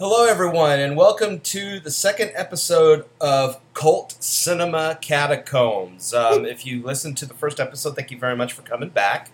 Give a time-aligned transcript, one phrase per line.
[0.00, 6.14] Hello, everyone, and welcome to the second episode of Cult Cinema Catacombs.
[6.14, 9.32] Um, if you listened to the first episode, thank you very much for coming back.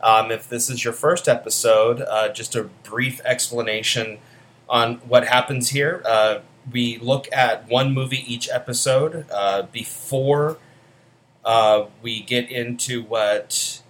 [0.00, 4.18] Um, if this is your first episode, uh, just a brief explanation
[4.68, 6.02] on what happens here.
[6.04, 6.40] Uh,
[6.72, 10.58] we look at one movie each episode uh, before
[11.44, 13.80] uh, we get into what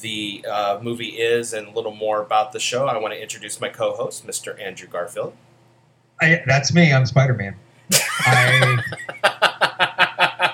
[0.00, 2.86] the uh, movie is and a little more about the show.
[2.86, 4.58] I want to introduce my co host, Mr.
[4.58, 5.34] Andrew Garfield.
[6.20, 6.92] I, that's me.
[6.92, 7.54] I'm Spider Man.
[7.92, 8.82] I,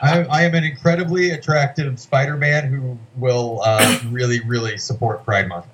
[0.03, 5.49] I, I am an incredibly attractive Spider Man who will uh, really, really support Pride
[5.49, 5.67] Month.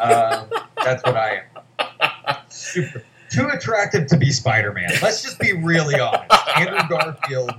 [0.00, 0.48] Um,
[0.84, 1.42] that's what I
[1.80, 2.36] am.
[2.48, 3.04] Super.
[3.30, 4.90] Too attractive to be Spider Man.
[5.02, 6.32] Let's just be really honest.
[6.56, 7.52] Andrew Garfield,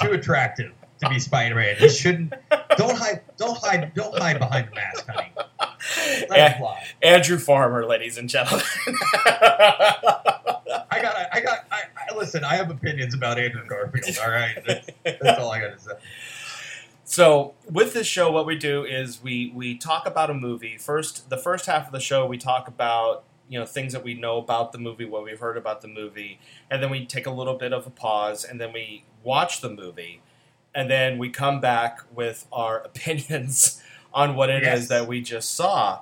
[0.00, 1.76] too attractive to be Spider Man.
[1.76, 2.34] He shouldn't.
[2.76, 3.22] Don't hide.
[3.36, 3.92] Don't hide.
[3.94, 5.32] Don't hide behind the mask, honey.
[6.28, 6.84] Let it fly.
[7.02, 8.66] Andrew Farmer, ladies and gentlemen.
[11.08, 11.26] I got.
[11.34, 11.64] I got.
[11.70, 12.44] I, I listen.
[12.44, 14.16] I have opinions about Andrew Garfield.
[14.22, 15.92] All right, that's, that's all I got to say.
[17.04, 20.76] So with this show, what we do is we we talk about a movie.
[20.76, 24.14] First, the first half of the show, we talk about you know things that we
[24.14, 27.30] know about the movie, what we've heard about the movie, and then we take a
[27.30, 30.20] little bit of a pause, and then we watch the movie,
[30.74, 33.80] and then we come back with our opinions
[34.12, 34.88] on what it is Yes.
[34.88, 36.00] that we just saw.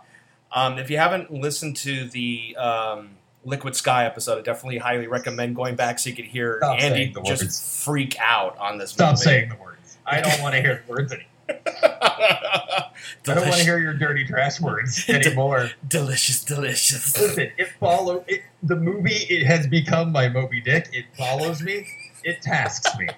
[0.52, 3.10] Um, if you haven't listened to the um,
[3.44, 7.14] Liquid Sky episode, I definitely highly recommend going back so you can hear Stop Andy
[7.24, 7.84] just words.
[7.84, 9.22] freak out on this Stop movie.
[9.22, 9.96] saying the words.
[10.06, 11.28] I don't want to hear the words anymore.
[11.76, 12.90] I
[13.24, 15.70] don't want to hear your dirty trash words anymore.
[15.86, 17.18] delicious, delicious.
[17.20, 19.10] Listen, it follow it, the movie.
[19.14, 20.88] It has become my Moby Dick.
[20.92, 21.86] It follows me.
[22.22, 23.08] It tasks me.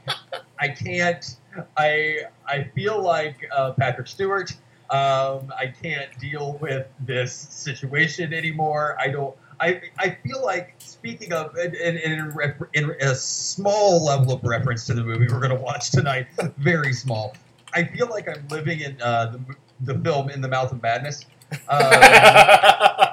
[0.59, 1.37] I can't.
[1.77, 4.51] I I feel like uh, Patrick Stewart.
[4.91, 8.97] Um, I can't deal with this situation anymore.
[9.01, 9.35] I don't.
[9.61, 14.87] I I feel like speaking of in, in, in, in a small level of reference
[14.87, 16.27] to the movie we're going to watch tonight,
[16.59, 17.35] very small.
[17.75, 21.25] I feel like I'm living in uh, the the film In the Mouth of Madness.
[21.69, 23.07] Um,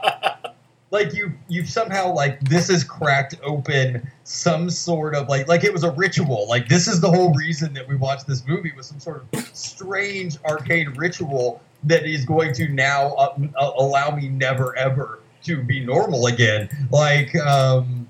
[0.93, 5.73] like you you've somehow like this is cracked open some sort of like like it
[5.73, 8.85] was a ritual like this is the whole reason that we watched this movie was
[8.85, 14.29] some sort of strange arcane ritual that is going to now uh, uh, allow me
[14.29, 16.69] never ever to be normal again.
[16.91, 18.07] Like um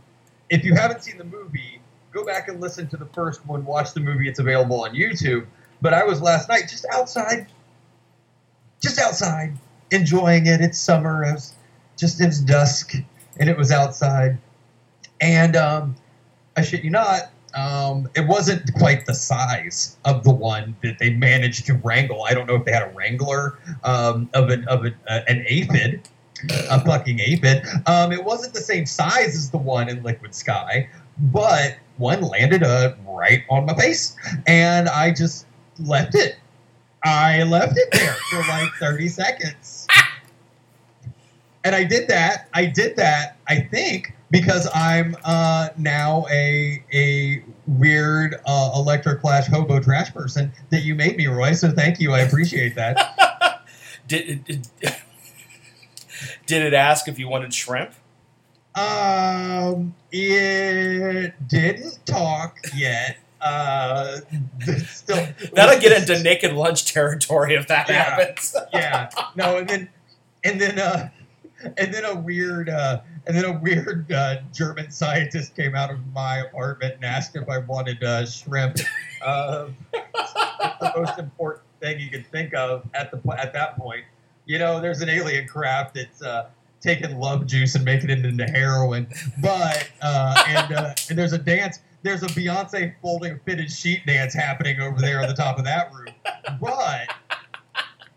[0.49, 1.79] if you haven't seen the movie
[2.11, 5.45] go back and listen to the first one watch the movie it's available on youtube.
[5.81, 7.47] But i was last night just outside
[8.81, 9.57] just outside
[9.91, 10.61] enjoying it.
[10.61, 11.55] It's summer I was
[11.97, 12.93] just it was dusk
[13.39, 14.38] and it was outside.
[15.22, 15.95] And um,
[16.57, 21.11] i shit you not um, it wasn't quite the size of the one that they
[21.11, 22.23] managed to wrangle.
[22.23, 25.45] I don't know if they had a wrangler um, of an of an, uh, an
[25.47, 26.09] aphid
[26.69, 30.87] a fucking aphid um, it wasn't the same size as the one in liquid sky
[31.31, 34.15] but one landed uh, right on my face
[34.47, 35.45] and i just
[35.79, 36.37] left it
[37.03, 39.87] i left it there for like 30 seconds
[41.63, 42.49] and I did that.
[42.53, 43.37] I did that.
[43.47, 50.51] I think because I'm uh, now a a weird uh, electric flash hobo trash person
[50.71, 51.53] that you made me, Roy.
[51.53, 52.11] So thank you.
[52.11, 53.65] I appreciate that.
[54.07, 54.67] did, did,
[56.45, 57.94] did it ask if you wanted shrimp?
[58.75, 63.17] um, it didn't talk yet.
[63.39, 64.17] Uh,
[64.88, 68.03] still That'll get into naked lunch territory if that Yeah.
[68.03, 68.56] happens.
[68.73, 69.09] yeah.
[69.35, 69.89] No, and then
[70.44, 71.09] and then uh
[71.78, 76.00] and then a weird uh and then a weird uh, German scientist came out of
[76.13, 78.78] my apartment and asked if I wanted uh, shrimp.
[79.23, 84.03] Uh, the most important thing you could think of at the at that point.
[84.45, 86.49] You know, there's an alien craft that's uh,
[86.81, 89.07] taking love juice and making it into heroin,
[89.41, 91.79] but uh, and uh, and there's a dance.
[92.01, 95.93] There's a Beyonce folding fitted sheet dance happening over there on the top of that
[95.93, 96.13] roof.
[96.59, 97.07] But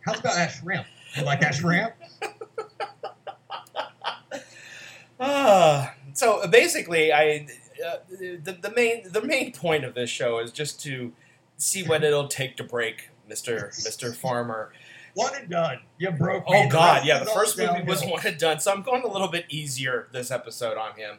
[0.04, 0.86] how's about that shrimp?
[1.14, 1.94] You like that shrimp?
[5.20, 7.46] Ah, so basically, I
[7.86, 11.12] uh, the, the main the main point of this show is just to
[11.56, 14.72] see what it'll take to break Mister Mister Farmer.
[15.16, 15.78] One and done.
[15.96, 16.44] You broke.
[16.46, 19.10] Oh The God, yeah, the first movie was one and done, so I'm going a
[19.10, 21.16] little bit easier this episode on him.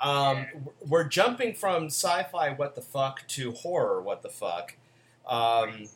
[0.00, 0.46] Um,
[0.80, 4.76] we're jumping from sci-fi what the fuck to horror what the fuck.
[5.28, 5.88] Um,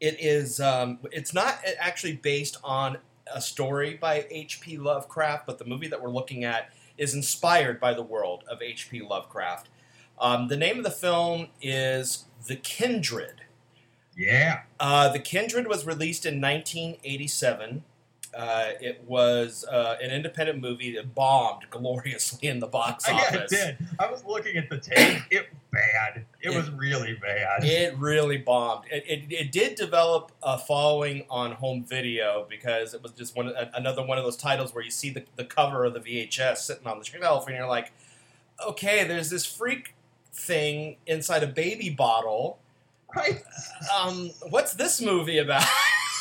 [0.00, 0.60] it is.
[0.60, 2.98] Um, it's not actually based on
[3.32, 4.78] a story by H.P.
[4.78, 9.02] Lovecraft, but the movie that we're looking at is inspired by the world of H.P.
[9.02, 9.68] Lovecraft.
[10.20, 13.42] Um, the name of the film is The Kindred.
[14.16, 14.62] Yeah.
[14.78, 17.82] Uh, the Kindred was released in 1987.
[18.34, 23.52] Uh, it was uh, an independent movie that bombed gloriously in the box office.
[23.52, 23.88] yeah, it did.
[23.98, 25.22] I was looking at the tape.
[25.30, 26.24] It was bad.
[26.40, 27.62] It, It- was really bad.
[27.64, 28.84] It really bombed.
[28.90, 33.52] It, it, it did develop a following on home video because it was just one
[33.74, 36.86] another one of those titles where you see the, the cover of the VHS sitting
[36.86, 37.92] on the shelf and you're like,
[38.66, 39.94] okay, there's this freak
[40.32, 42.58] thing inside a baby bottle.
[43.16, 43.42] Right?
[43.96, 45.64] Um, what's this movie about?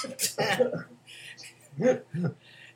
[1.79, 2.01] and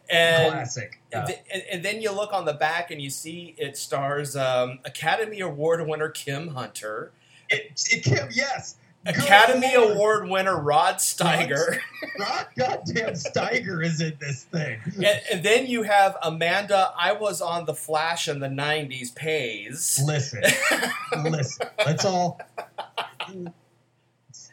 [0.09, 0.99] Classic.
[1.11, 1.19] Yeah.
[1.19, 4.35] And, th- and, and then you look on the back and you see it stars
[4.35, 7.11] um, Academy Award winner Kim Hunter,
[7.49, 8.75] It, it came, yes.
[9.05, 9.91] Good Academy Lord.
[9.91, 11.77] Award winner Rod Steiger,
[12.19, 14.79] Rod, goddamn Steiger is in this thing.
[14.95, 16.91] and, and then you have Amanda.
[16.97, 19.13] I was on the Flash in the '90s.
[19.13, 20.01] Pays.
[20.03, 20.41] Listen,
[21.23, 21.67] listen.
[21.85, 22.39] Let's all.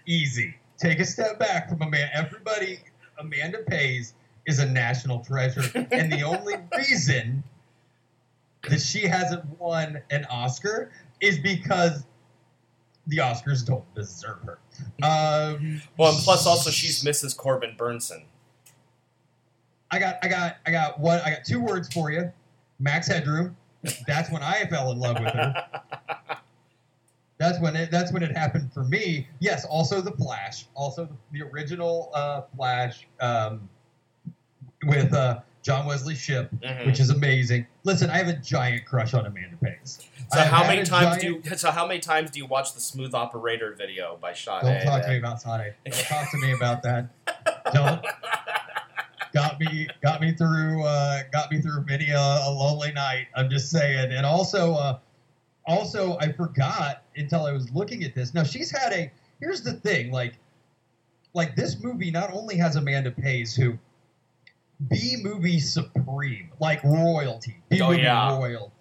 [0.05, 0.55] It's easy.
[0.79, 2.11] Take a step back from Amanda.
[2.15, 2.79] Everybody,
[3.19, 4.15] Amanda Pays
[4.47, 5.63] is a national treasure,
[5.93, 7.43] and the only reason
[8.69, 10.91] that she hasn't won an Oscar
[11.21, 12.05] is because
[13.07, 14.59] the Oscars don't deserve her.
[15.03, 17.37] Um, Well, and plus also she's Mrs.
[17.37, 18.25] Corbin Bernsen.
[19.91, 21.21] I got, I got, I got one.
[21.25, 22.33] I got two words for you.
[22.79, 23.57] Max Headroom.
[24.07, 25.67] That's when I fell in love with her.
[27.43, 27.91] That's when it.
[27.91, 29.27] That's when it happened for me.
[29.41, 29.65] Yes.
[29.65, 30.67] Also the Flash.
[30.77, 33.69] Also the, original uh, Flash um,
[34.85, 36.87] with uh, John Wesley Shipp, Mhm.
[36.87, 37.67] which is amazing.
[37.83, 39.99] Listen, I have a giant crush on Amanda Pays.
[40.33, 41.57] So I how many times giant- do you?
[41.57, 44.63] So how many times do you watch the Smooth Operator video by Sade?
[44.63, 45.75] Don't talk to me about Sonic.
[45.85, 47.09] Don't talk to me about that.
[47.75, 48.05] Don't.
[49.35, 53.29] Got me, got me through, uh, got me through many a, a lonely night.
[53.35, 54.99] I'm just saying, and also, uh,
[55.67, 58.35] also, I forgot until I was looking at this.
[58.35, 59.11] Now she's had a.
[59.41, 60.35] Here's the thing, like,
[61.35, 63.77] like this movie not only has Amanda Pays, who
[64.89, 68.37] B movie supreme, like royalty, B Oh, movie yeah.
[68.37, 68.73] royalty,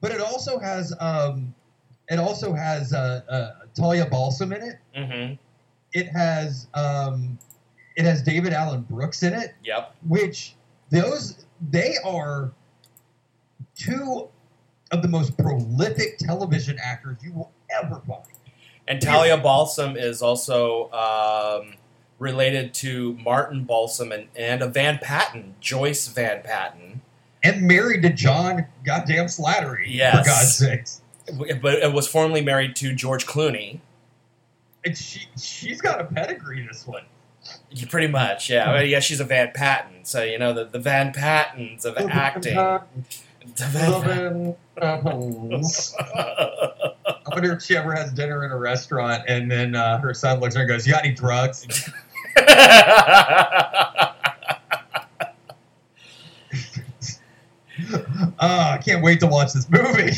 [0.00, 1.54] but it also has, um,
[2.08, 5.34] it also has uh, uh, Talia Balsam in it Mm-hmm.
[5.92, 7.38] it has um,
[7.96, 9.94] it has David Allen Brooks in it, Yep.
[10.08, 10.54] which
[10.90, 12.52] those they are
[13.76, 14.28] two
[14.90, 17.52] of the most prolific television actors you will
[17.82, 18.22] ever find.
[18.88, 21.74] And Talia Balsam is also um,
[22.18, 27.00] related to Martin Balsam and, and a Van Patten, Joyce Van Patten.
[27.42, 30.18] And married to John goddamn Slattery, Yes.
[30.18, 31.02] for God's sakes.
[31.62, 33.80] But it was formerly married to George Clooney.
[34.84, 37.04] And she she's got a pedigree, this one.
[37.70, 38.72] Yeah, Pretty much, yeah.
[38.72, 42.56] Well, yeah, she's a Van Patten, so you know the, the Van Pattens of acting.
[43.46, 44.96] Van I
[47.34, 50.56] wonder if she ever has dinner in a restaurant and then uh, her son looks
[50.56, 51.90] at her and goes, You got any drugs?
[52.36, 54.12] Uh,
[58.40, 60.12] I can't wait to watch this movie.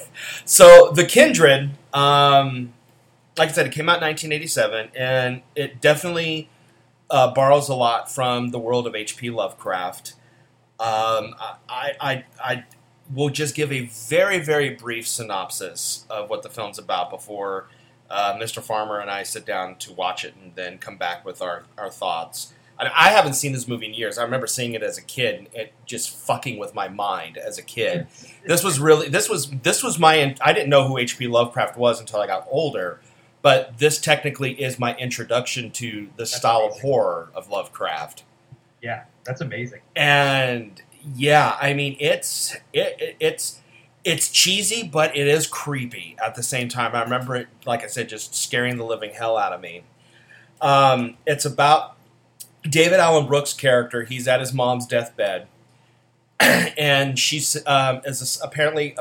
[0.44, 2.72] so the Kindred, um,
[3.36, 6.48] like I said, it came out in 1987, and it definitely
[7.10, 9.30] uh, borrows a lot from the world of H.P.
[9.30, 10.14] Lovecraft.
[10.80, 11.34] Um,
[11.68, 12.64] I, I, I
[13.12, 17.68] will just give a very, very brief synopsis of what the film's about before
[18.10, 18.62] uh, Mr.
[18.62, 21.90] Farmer and I sit down to watch it and then come back with our, our
[21.90, 22.52] thoughts.
[22.78, 24.18] I, I haven't seen this movie in years.
[24.18, 27.58] I remember seeing it as a kid, and it just fucking with my mind as
[27.58, 28.06] a kid.
[28.46, 30.36] This was really this was this was my.
[30.40, 31.26] I didn't know who H.P.
[31.26, 33.00] Lovecraft was until I got older,
[33.42, 38.24] but this technically is my introduction to the style of horror of Lovecraft.
[38.80, 39.80] Yeah, that's amazing.
[39.94, 40.82] And
[41.14, 43.60] yeah, I mean it's it, it it's
[44.04, 46.94] it's cheesy, but it is creepy at the same time.
[46.94, 49.82] I remember it, like I said, just scaring the living hell out of me.
[50.60, 51.96] Um, it's about
[52.62, 54.04] David Allen Brooks' character.
[54.04, 55.46] He's at his mom's deathbed,
[56.40, 58.96] and she's um, is a apparently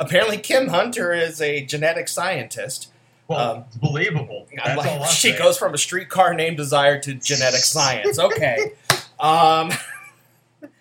[0.00, 2.90] apparently Kim Hunter is a genetic scientist.
[3.28, 4.46] Well, Um, it's believable.
[4.64, 5.38] Like, she saying.
[5.38, 8.18] goes from a streetcar named Desire to genetic science.
[8.18, 8.72] Okay.
[9.20, 9.70] Um,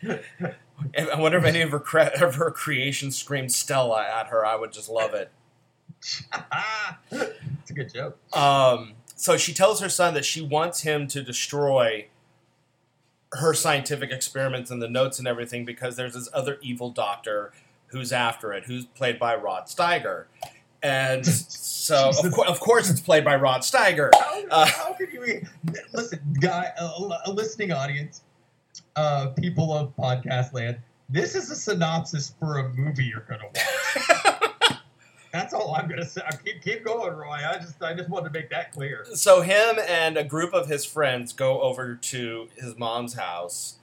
[0.97, 4.45] I wonder if any of her cre- of her creations screamed Stella at her.
[4.45, 5.31] I would just love it.
[7.11, 8.17] it's a good joke.
[8.35, 12.07] Um, so she tells her son that she wants him to destroy
[13.33, 17.51] her scientific experiments and the notes and everything because there's this other evil doctor
[17.87, 20.25] who's after it, who's played by Rod Steiger.
[20.83, 24.09] And so, of, cour- of course, it's played by Rod Steiger.
[24.13, 25.41] How, Uh, how could you be?
[25.93, 26.85] Listen, guy, a,
[27.25, 28.21] a listening audience,
[28.95, 30.77] uh, people of podcast land.
[31.09, 34.79] This is a synopsis for a movie you're going to watch.
[35.33, 36.21] That's all I'm going to say.
[36.43, 37.37] Keep keep going, Roy.
[37.47, 39.05] I just I just wanted to make that clear.
[39.13, 43.77] so him and a group of his friends go over to his mom's house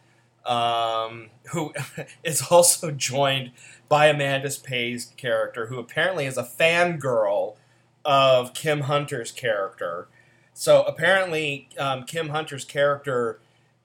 [0.46, 1.72] um, who
[2.24, 3.52] is also joined
[3.88, 7.56] by Amanda Pay's character, who apparently is a fangirl
[8.04, 10.08] of Kim Hunter's character.
[10.52, 13.40] So apparently, um, Kim Hunter's character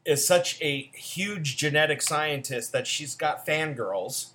[0.05, 4.29] is such a huge genetic scientist that she's got fangirls.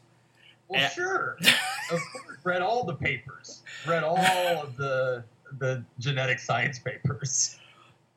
[0.68, 1.37] Well, And- sure.
[1.92, 3.62] of course, read all the papers.
[3.87, 5.25] Read all of the
[5.59, 7.59] the genetic science papers.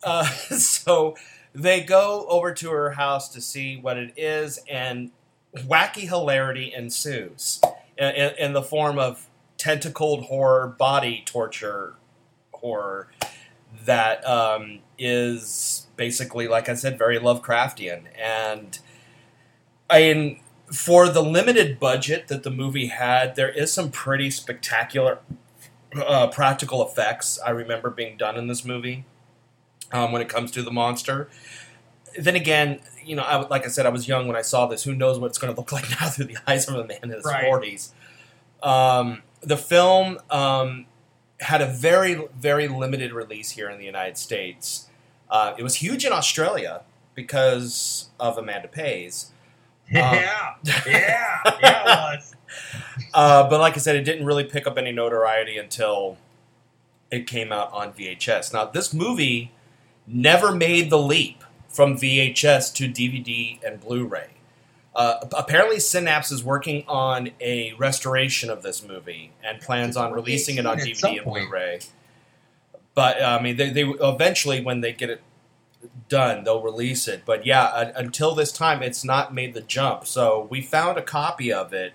[0.03, 0.23] Uh,
[0.57, 1.15] so
[1.53, 5.11] they go over to her house to see what it is, and
[5.55, 7.61] wacky hilarity ensues
[7.97, 9.27] in, in, in the form of
[9.57, 11.95] tentacled horror, body torture
[12.53, 13.07] horror
[13.85, 18.03] that um, is basically, like I said, very Lovecraftian.
[18.17, 18.79] And
[19.89, 20.39] I
[20.71, 25.19] for the limited budget that the movie had, there is some pretty spectacular
[25.95, 29.05] uh, practical effects I remember being done in this movie
[29.91, 31.29] um, when it comes to the monster.
[32.19, 34.83] Then again, you know, I, like I said, I was young when I saw this.
[34.83, 36.99] Who knows what it's going to look like now through the eyes of a man
[37.03, 37.45] in his Right.
[37.45, 37.91] 40s.
[38.61, 40.85] Um, the film um,
[41.39, 44.89] had a very, very limited release here in the United States.
[45.29, 46.81] Uh, it was huge in Australia
[47.15, 49.31] because of Amanda Pays.
[49.91, 52.33] Yeah, yeah, yeah, it was.
[53.13, 56.17] Uh, but like I said, it didn't really pick up any notoriety until
[57.11, 58.53] it came out on VHS.
[58.53, 59.51] Now, this movie
[60.05, 64.29] never made the leap from VHS to DVD and Blu-ray.
[64.95, 70.57] Uh, apparently, Synapse is working on a restoration of this movie and plans on releasing
[70.57, 71.25] it on DVD and.
[71.25, 71.79] Blu-ray.
[72.97, 75.21] But uh, I mean, they, they eventually, when they get it
[76.09, 77.21] done, they'll release it.
[77.27, 80.07] But yeah, uh, until this time, it's not made the jump.
[80.07, 81.93] So we found a copy of it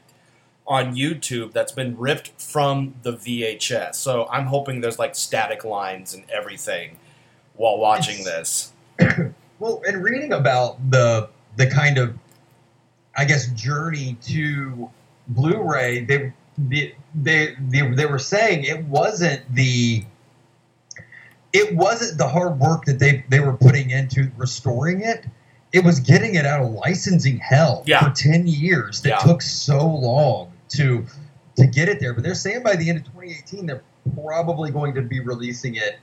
[0.64, 3.96] on YouTube that's been ripped from the VHS.
[3.96, 6.98] So I'm hoping there's like static lines and everything
[7.54, 8.72] while watching this.
[9.58, 12.18] Well, and reading about the the kind of,
[13.16, 14.90] I guess, journey to
[15.28, 20.04] Blu-ray, they they they they, they were saying it wasn't the
[21.52, 25.26] it wasn't the hard work that they they were putting into restoring it.
[25.72, 28.04] It was getting it out of licensing hell Yeah.
[28.04, 29.00] for ten years.
[29.02, 29.16] That Yeah.
[29.18, 31.04] took so long to
[31.56, 32.14] to get it there.
[32.14, 33.82] But they're saying by the end of 2018, they're
[34.14, 35.98] probably going to be releasing it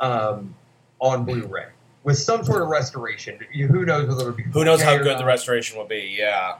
[0.00, 0.54] um,
[1.00, 1.66] on Blu-ray
[2.04, 3.38] with some sort of restoration.
[3.52, 6.14] Who knows whether it'll be Who knows how good not, the restoration will be?
[6.18, 6.56] Yeah.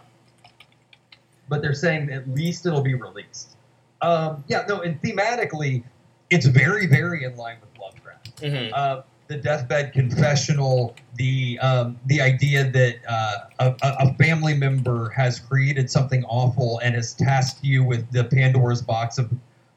[1.48, 3.56] But they're saying at least it'll be released.
[4.00, 5.82] Um, yeah, no, and thematically,
[6.30, 8.40] it's very, very in line with Lovecraft.
[8.40, 14.54] hmm uh, the deathbed confessional, the um, the idea that uh, a, a a family
[14.54, 19.30] member has created something awful and has tasked you with the Pandora's box of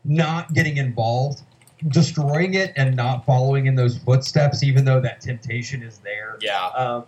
[0.06, 1.42] not getting involved,
[1.90, 6.38] destroying it, and not following in those footsteps, even though that temptation is there.
[6.42, 6.68] Yeah.
[6.68, 7.04] Um,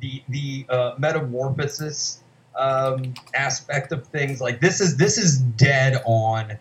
[0.00, 2.22] the the uh, metamorphosis
[2.56, 6.58] um, aspect of things like this is this is dead on.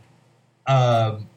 [0.68, 1.28] Um,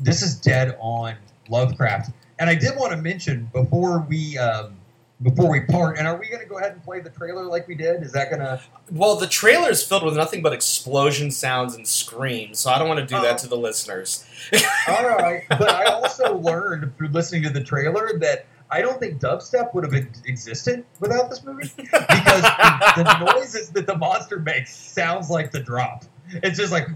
[0.00, 1.14] this is dead on
[1.48, 2.10] Lovecraft.
[2.38, 4.76] And I did want to mention before we um,
[5.22, 7.68] before we part, and are we going to go ahead and play the trailer like
[7.68, 8.02] we did?
[8.02, 8.58] Is that going to?
[8.90, 12.88] Well, the trailer is filled with nothing but explosion sounds and screams, so I don't
[12.88, 13.22] want to do Oh.
[13.22, 14.24] that to the listeners.
[14.88, 19.20] All right, but I also learned through listening to the trailer that I don't think
[19.20, 24.38] dubstep would have ex- existed without this movie because the, the noises that the monster
[24.38, 26.04] makes sounds like the drop.
[26.32, 26.86] It's just like,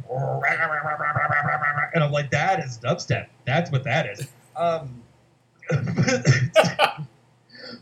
[1.95, 3.27] and I'm like, that is dubstep.
[3.45, 4.29] That's what that is.
[4.57, 5.03] Um,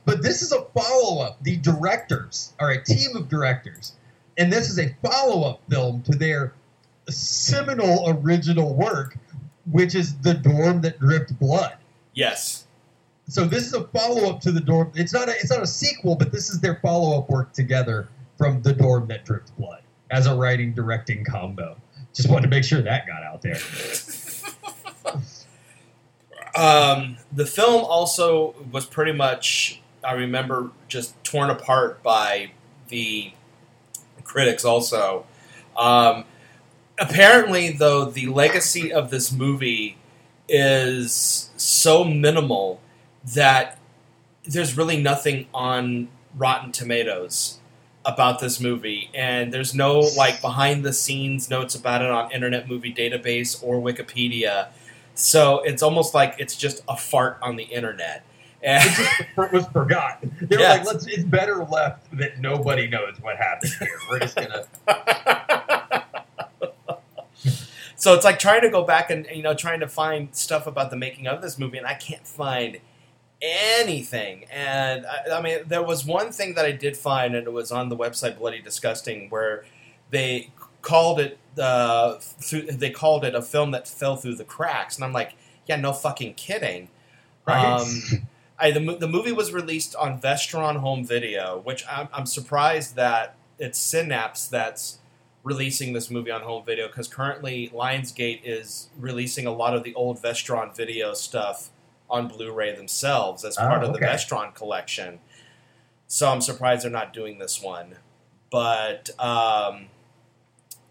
[0.04, 1.42] but this is a follow up.
[1.42, 3.96] The directors are a team of directors,
[4.38, 6.54] and this is a follow up film to their
[7.08, 9.16] seminal original work,
[9.70, 11.76] which is The Dorm That Dripped Blood.
[12.14, 12.66] Yes.
[13.28, 14.92] So this is a follow up to The Dorm.
[14.94, 18.08] It's not a, it's not a sequel, but this is their follow up work together
[18.38, 19.82] from The Dorm That Dripped Blood
[20.12, 21.76] as a writing directing combo.
[22.14, 23.58] Just wanted to make sure that got out there.
[26.54, 32.52] Um, the film also was pretty much, I remember, just torn apart by
[32.88, 33.32] the
[34.22, 34.62] critics.
[34.62, 35.24] Also,
[35.78, 36.24] um,
[36.98, 39.96] apparently, though, the legacy of this movie
[40.46, 42.82] is so minimal
[43.34, 43.78] that
[44.44, 47.60] there's really nothing on Rotten Tomatoes
[48.04, 52.68] about this movie, and there's no like behind the scenes notes about it on Internet
[52.68, 54.68] Movie Database or Wikipedia.
[55.14, 58.24] So it's almost like it's just a fart on the internet.
[58.62, 60.34] And It just was forgotten.
[60.40, 60.78] They were Yes.
[60.78, 61.06] like, let's.
[61.06, 63.98] It's better left that nobody knows what happened here.
[64.08, 64.64] We're just gonna.
[67.96, 70.90] so it's like trying to go back and you know trying to find stuff about
[70.90, 72.78] the making of this movie, and I can't find
[73.42, 74.44] anything.
[74.50, 77.72] And I, I mean, there was one thing that I did find, and it was
[77.72, 79.64] on the website Bloody Disgusting, where
[80.10, 84.96] they called it uh, through, they called it a film that fell through the cracks,
[84.96, 85.34] and I'm like,
[85.66, 86.88] yeah, no fucking kidding.
[87.46, 87.64] Right.
[87.64, 92.94] Um, I, the, the movie was released on Vestron Home Video, which I'm, I'm surprised
[92.94, 94.98] that it's Synapse that's
[95.42, 99.92] releasing this movie on home video because currently Lionsgate is releasing a lot of the
[99.94, 101.70] old Vestron video stuff
[102.12, 104.06] on Blu-ray themselves as Oh, part of the okay.
[104.06, 105.18] Vestron collection.
[106.06, 107.96] So I'm surprised they're not doing this one.
[108.50, 109.86] But um,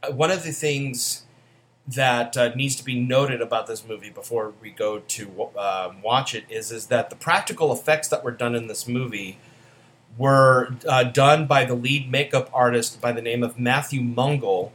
[0.10, 1.24] one of the things
[1.88, 6.34] that uh, needs to be noted about this movie before we go to um, watch
[6.34, 9.38] it is is that the practical effects that were done in this movie
[10.18, 14.72] were uh, done by the lead makeup artist by the name of Matthew Mungle,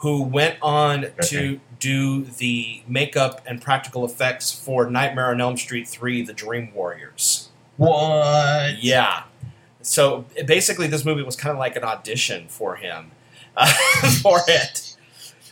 [0.00, 1.14] who went on Okay.
[1.28, 6.72] to do the makeup and practical effects for Nightmare on Elm Street 3 The Dream
[6.74, 7.48] Warriors.
[7.76, 8.82] what?
[8.82, 9.24] Yeah.
[9.82, 13.12] So basically, this movie was kind of like an audition for him
[13.56, 13.66] uh,
[14.22, 14.96] for it.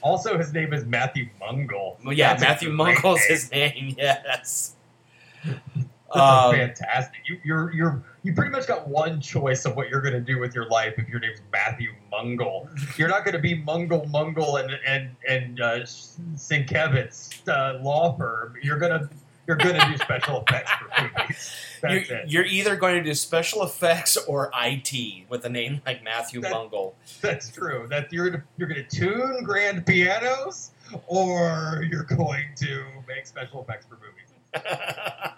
[0.02, 1.96] Also, his name is Matthew Mungle.
[2.04, 3.28] Well, yeah, That's Matthew Mungle's name.
[3.28, 3.94] his name.
[3.98, 4.74] Yes.
[5.44, 5.56] That's
[6.10, 7.20] Um, fantastic.
[7.26, 10.38] You, you're you're you pretty much got one choice of what you're going to do
[10.38, 12.68] with your life if your name's Matthew Mungle.
[12.98, 18.52] You're not going to be Mungle Mungle and and and uh, Sienkiewicz uh, law firm.
[18.62, 19.08] You're gonna
[19.46, 21.54] you're gonna do special effects for movies.
[21.82, 22.30] you're, it.
[22.30, 26.52] you're either going to do special effects or IT with a name like Matthew That-
[26.52, 26.92] Mungle.
[27.22, 27.86] That's true.
[27.88, 30.72] That you're you're going to tune grand pianos,
[31.06, 34.28] or you're going to make special effects for movies.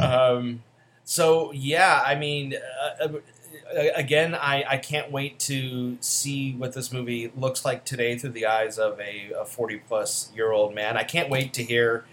[0.00, 0.62] um,
[1.04, 2.54] so yeah, I mean,
[3.00, 3.10] uh, uh,
[3.94, 8.46] again, I, I can't wait to see what this movie looks like today through the
[8.46, 10.96] eyes of a, a forty plus year old man.
[10.96, 12.04] I can't wait to hear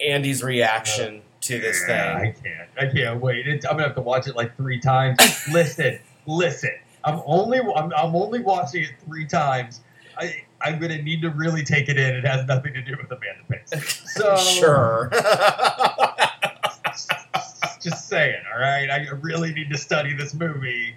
[0.00, 2.28] Andy's reaction to this Yeah, thing.
[2.28, 2.68] I can't.
[2.78, 3.46] I can't wait.
[3.46, 5.18] It, I'm gonna have to watch it like three times.
[5.52, 6.70] listen, listen.
[7.04, 9.80] I'm only I'm, I'm only watching it three times.
[10.18, 12.14] I I'm gonna need to really take it in.
[12.14, 14.02] It has nothing to do with Amanda Pays.
[14.10, 15.10] So sure.
[17.80, 18.42] Just saying.
[18.52, 18.90] All right.
[18.90, 20.96] I really need to study this movie.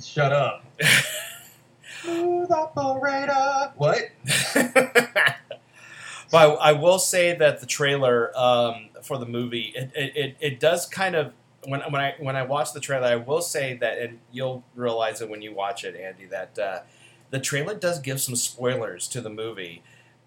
[0.00, 0.64] Shut up.
[2.02, 3.72] Smooth operator.
[3.76, 4.00] What?
[4.54, 10.36] but I, I will say that the trailer um, for the movie it, it, it,
[10.40, 11.32] it does kind of
[11.66, 15.20] when, when I when I watch the trailer I will say that and you'll realize
[15.20, 16.80] it when you watch it Andy that uh,
[17.30, 19.82] the trailer does give some spoilers to the movie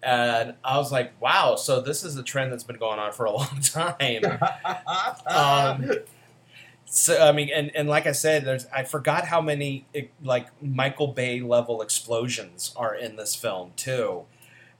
[0.06, 3.26] and I was like wow so this is a trend that's been going on for
[3.26, 4.38] a long time
[5.26, 5.90] um,
[6.88, 9.86] so I mean, and, and like I said, there's I forgot how many
[10.22, 14.24] like Michael Bay level explosions are in this film too.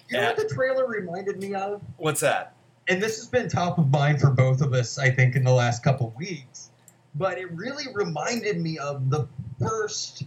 [0.08, 1.82] you know what the trailer reminded me of?
[1.96, 2.56] What's that?
[2.88, 5.52] and this has been top of mind for both of us, I think, in the
[5.52, 6.70] last couple weeks.
[7.14, 9.26] But it really reminded me of the
[9.58, 10.24] first,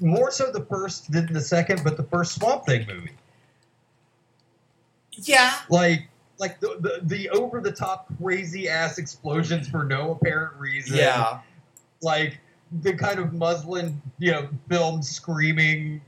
[0.00, 3.10] more so the first than the second, but the first Swamp Thing movie.
[5.16, 10.56] Yeah, Like, like the the, the over the top crazy ass explosions for no apparent
[10.58, 10.96] reason.
[10.98, 11.40] yeah,
[12.02, 12.40] Like
[12.82, 16.00] the kind of muslin, you know, film screaming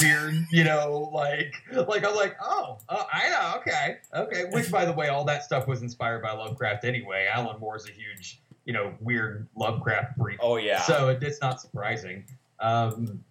[0.00, 1.54] weird, you know, like
[1.86, 4.44] like I'm like, oh, uh, I know, okay, okay.
[4.50, 7.28] Which, by the way, all that stuff was inspired by Lovecraft anyway.
[7.30, 10.80] Alan Moore's a huge, you know, weird Lovecraft freak, oh yeah.
[10.82, 12.24] so it, it's not surprising.
[12.60, 13.22] Um,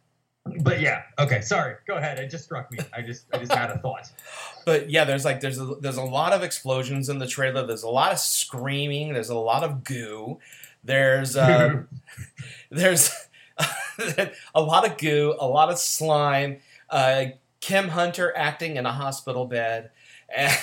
[0.64, 1.42] but yeah, okay.
[1.42, 2.20] Sorry, go ahead.
[2.20, 2.80] It just struck me.
[2.94, 4.12] I just I just had a thought.
[4.66, 7.66] but yeah, there's like there's a, there's a lot of explosions in the trailer.
[7.66, 9.14] There's a lot of screaming.
[9.14, 10.40] There's a lot of goo.
[10.84, 11.84] There's uh,
[12.72, 13.12] there's
[14.56, 16.60] a lot of goo, a lot of slime.
[16.90, 17.26] Uh,
[17.60, 19.92] Kim Hunter acting in a hospital bed,
[20.36, 20.56] and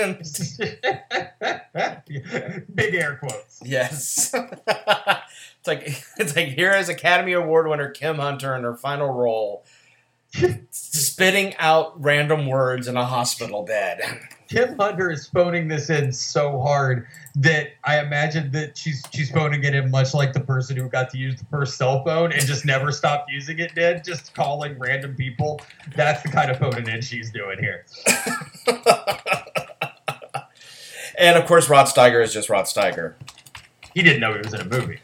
[2.74, 3.60] Big air quotes.
[3.64, 9.10] yes, it's like it's like here is Academy Award winner Kim Hunter in her final
[9.10, 9.64] role,
[10.70, 14.00] spitting out random words in a hospital bed.
[14.48, 19.62] Kim Hunter is phoning this in so hard that I imagine that she's she's phoning
[19.62, 22.44] it in much like the person who got to use the first cell phone and
[22.44, 25.60] just never stopped using it did, just calling random people.
[25.94, 27.84] That's the kind of phoning in she's doing here.
[31.20, 33.14] And of course, Rod Steiger is just Rod Steiger.
[33.94, 34.98] He didn't know he was in a movie.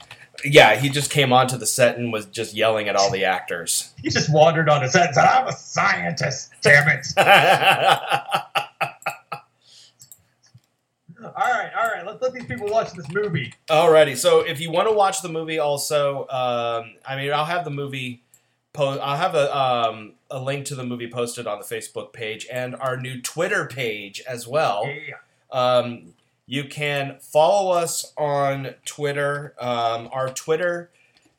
[0.45, 3.93] Yeah, he just came onto the set and was just yelling at all the actors.
[4.03, 7.07] He just wandered on a set and said, I'm a scientist, damn it.
[11.25, 13.53] All right, all right, let's let these people watch this movie.
[13.69, 17.65] Alrighty, so if you want to watch the movie, also, um, I mean, I'll have
[17.65, 18.23] the movie.
[18.73, 22.47] Po- I'll have a um, a link to the movie posted on the Facebook page
[22.51, 24.87] and our new Twitter page as well.
[24.87, 25.17] Yeah.
[25.51, 26.15] Um,
[26.47, 29.55] You can follow us on Twitter.
[29.59, 30.91] Um, our Twitter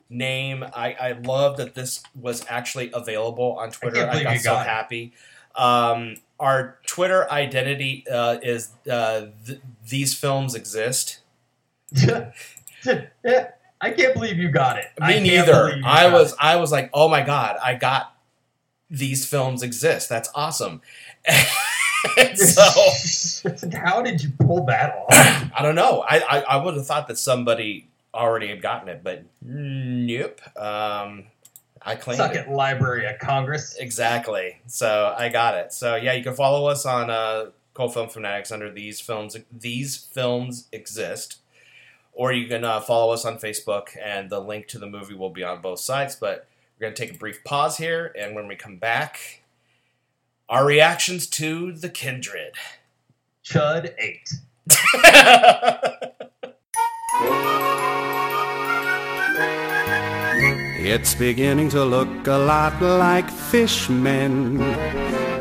[0.10, 4.06] name, I, I love that this was actually available on Twitter.
[4.06, 5.14] I, believe got so got happy.
[5.56, 11.20] Um, our Twitter identity uh, is uh, th- these films exist.
[13.80, 14.88] I can't believe you got it.
[15.00, 15.80] Me can't neither.
[15.86, 16.38] I was it.
[16.40, 18.16] I was like, oh my god, I got
[18.90, 20.10] these films exist.
[20.10, 20.82] That's awesome.
[22.36, 22.62] So
[23.74, 25.06] how did you pull that off?
[25.10, 26.04] I don't know.
[26.08, 30.42] I, I, I would have thought that somebody already had gotten it, but nope.
[30.58, 31.26] Um,
[31.82, 32.50] I claimed Suck it.
[32.50, 33.76] Library of Congress.
[33.80, 34.60] Exactly.
[34.68, 35.74] So I got it.
[35.74, 39.38] So yeah, you can follow us on uh, Cold Film Fanatics under these films.
[39.52, 41.38] These films exist,
[42.14, 45.30] or you can uh, follow us on Facebook, and the link to the movie will
[45.30, 46.16] be on both sites.
[46.16, 46.48] But
[46.80, 49.44] we're gonna take a brief pause here, and when we come back,
[50.50, 52.54] our reactions to The Kindred.
[53.44, 54.34] Chud 8.
[60.90, 64.62] It's beginning to look a lot like fishmen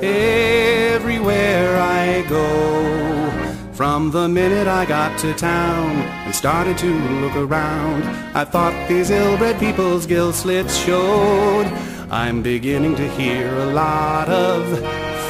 [0.02, 3.25] everywhere I go.
[3.76, 6.86] From the minute I got to town and started to
[7.20, 11.66] look around, I thought these ill-bred people's gill slits showed.
[12.10, 14.66] I'm beginning to hear a lot of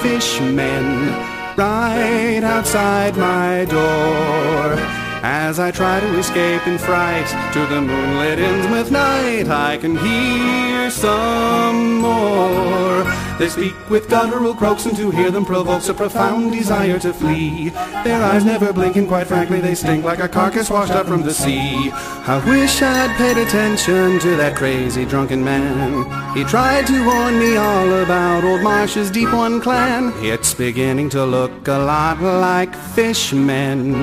[0.01, 1.09] fishmen
[1.57, 4.79] right outside my door.
[5.25, 10.89] As I try to escape in fright to the moonlit Innsmouth night, I can hear
[10.89, 13.26] some more.
[13.39, 17.69] They speak with guttural croaks, and to hear them provokes a profound desire to flee.
[18.03, 21.23] Their eyes never blink, and quite frankly, they stink like a carcass washed up from
[21.23, 21.91] the sea.
[21.93, 26.05] I wish I'd paid attention to that crazy drunken man.
[26.35, 30.13] He tried to warn me all about old Marsh's Deep One clan.
[30.25, 33.95] It's beginning to look a lot like fishmen.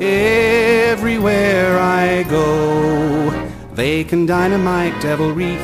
[0.00, 3.30] Everywhere I go,
[3.74, 5.60] they can dynamite Devil Reef,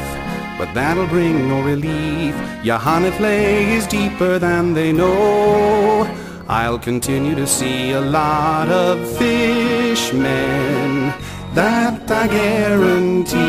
[0.58, 2.34] but that'll bring no relief.
[2.62, 6.06] Y'ha-nthlei is deeper than they know.
[6.48, 11.12] I'll continue to see a lot of fishmen,
[11.54, 13.42] that I guarantee.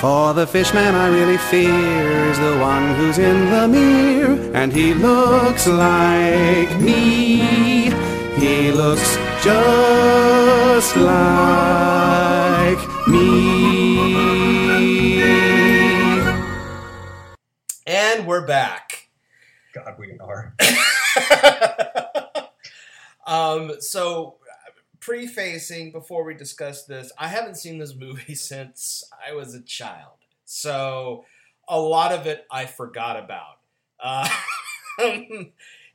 [0.00, 4.92] For the fishman I really fear is the one who's in the mirror, and he
[4.92, 7.90] looks like me.
[8.36, 13.93] He looks just like me.
[18.14, 19.08] And we're back.
[19.74, 20.54] God, we are.
[23.26, 24.36] um, so,
[25.00, 30.18] prefacing before we discuss this, I haven't seen this movie since I was a child.
[30.44, 31.24] So,
[31.68, 33.58] a lot of it I forgot about.
[33.98, 34.28] Uh,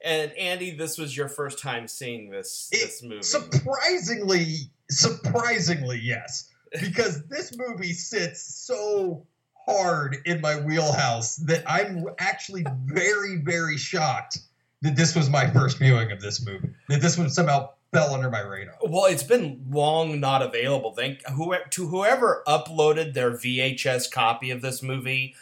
[0.03, 3.23] and Andy, this was your first time seeing this this movie.
[3.23, 4.55] Surprisingly,
[4.89, 6.49] surprisingly, yes.
[6.81, 9.25] Because this movie sits so
[9.69, 14.39] hard in my wheelhouse that I'm actually very, very shocked
[14.81, 16.69] that this was my first viewing of this movie.
[16.87, 18.75] That this one somehow fell under my radar.
[18.83, 20.93] Well, it's been long not available.
[20.93, 25.35] Thank who to whoever uploaded their VHS copy of this movie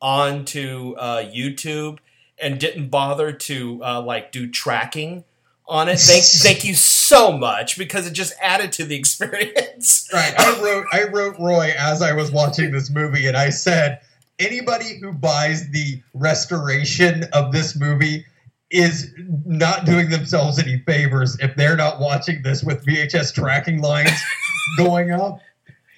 [0.00, 1.98] onto uh, YouTube
[2.38, 5.24] and didn't bother to uh, like do tracking
[5.66, 5.98] on it.
[5.98, 10.08] Thank thank you so much because it just added to the experience.
[10.12, 10.34] Right.
[10.38, 14.00] I wrote I wrote Roy as I was watching this movie and I said
[14.38, 18.24] anybody who buys the restoration of this movie
[18.70, 19.12] is
[19.46, 24.10] not doing themselves any favors if they're not watching this with VHS tracking lines
[24.76, 25.38] going up.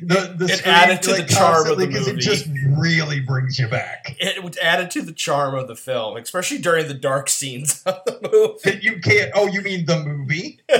[0.00, 2.10] The, the It added to the charm of the movie.
[2.10, 2.46] It just
[2.78, 4.14] really brings you back.
[4.18, 8.18] It added to the charm of the film, especially during the dark scenes of the
[8.30, 8.70] movie.
[8.70, 9.30] That you can't.
[9.34, 10.60] Oh, you mean the movie?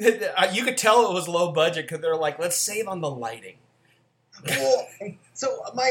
[0.00, 3.10] Uh, you could tell it was low budget because they're like, let's save on the
[3.10, 3.56] lighting.
[4.48, 4.86] well,
[5.34, 5.90] so my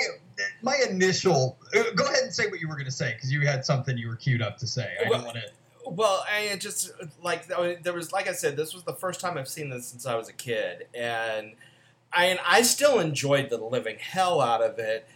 [0.62, 1.58] my initial.
[1.76, 3.98] uh, Go ahead and say what you were going to say because you had something
[3.98, 4.94] you were queued up to say.
[5.06, 5.44] I Well, don't want to.
[5.92, 6.92] Well, I just
[7.24, 10.06] like there was, like I said, this was the first time I've seen this since
[10.06, 11.54] I was a kid, and
[12.14, 15.08] I and I still enjoyed the living hell out of it.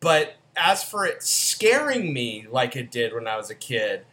[0.00, 4.04] But as for it scaring me like it did when I was a kid,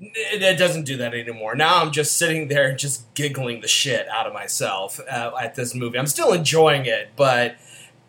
[0.00, 1.54] it, it doesn't do that anymore.
[1.54, 5.74] Now I'm just sitting there just giggling the shit out of myself uh, at this
[5.74, 5.98] movie.
[5.98, 7.56] I'm still enjoying it, but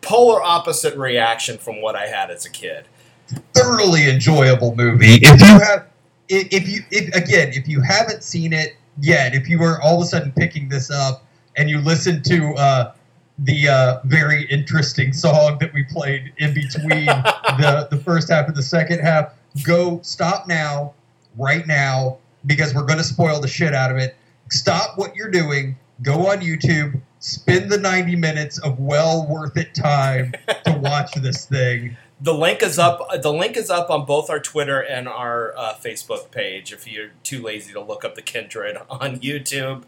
[0.00, 2.86] polar opposite reaction from what I had as a kid.
[3.54, 5.18] thoroughly enjoyable movie.
[5.22, 5.86] If you have,
[6.28, 9.96] if if you, if, again, if you haven't seen it yet, if you were all
[9.96, 11.24] of a sudden picking this up
[11.56, 12.92] and you listen to uh,
[13.38, 18.56] the uh, very interesting song that we played in between the the first half and
[18.56, 19.32] the second half,
[19.64, 20.94] go stop now,
[21.36, 22.18] right now.
[22.46, 24.16] because we're going to spoil the shit out of it.
[24.50, 25.76] Stop what you're doing.
[26.02, 27.00] Go on YouTube.
[27.20, 30.34] Spend the 90 minutes of well worth it time
[30.66, 31.96] to watch this thing.
[32.24, 33.06] The link is up.
[33.20, 36.72] The link is up on both our Twitter and our uh, Facebook page.
[36.72, 39.82] If you're too lazy to look up the Kindred on YouTube,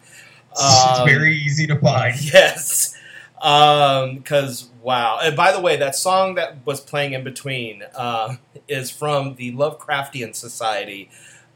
[0.53, 2.15] it's Um, very easy to find.
[2.21, 2.95] Yes.
[3.37, 5.19] Because, wow.
[5.23, 8.37] And by the way, that song that was playing in between uh,
[8.69, 11.09] is from the Lovecraftian Society,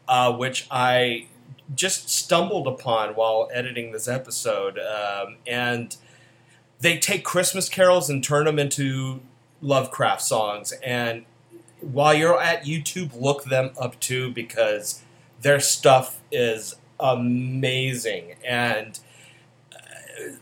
[0.08, 1.26] uh, which I
[1.74, 4.78] just stumbled upon while editing this episode.
[4.78, 5.94] Um, and
[6.80, 9.20] they take Christmas carols and turn them into
[9.62, 10.73] Lovecraft songs.
[10.85, 11.25] And
[11.81, 15.03] while you're at YouTube, look them up too because
[15.42, 18.35] their stuff is amazing.
[18.46, 18.99] And
[19.73, 20.33] uh,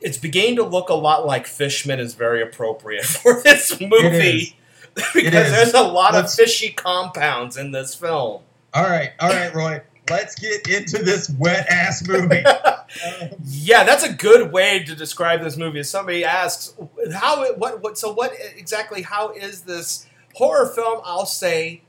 [0.00, 4.56] it's beginning to look a lot like Fishman is very appropriate for this movie
[5.14, 8.42] because there's a lot Let's- of fishy compounds in this film.
[8.74, 9.80] All right, all right, Roy.
[10.10, 12.44] Let's get into this wet ass movie.
[12.44, 12.74] Um,
[13.44, 15.80] Yeah, that's a good way to describe this movie.
[15.80, 16.74] If somebody asks
[17.12, 21.00] how it, what what so what exactly how is this horror film?
[21.04, 21.82] I'll say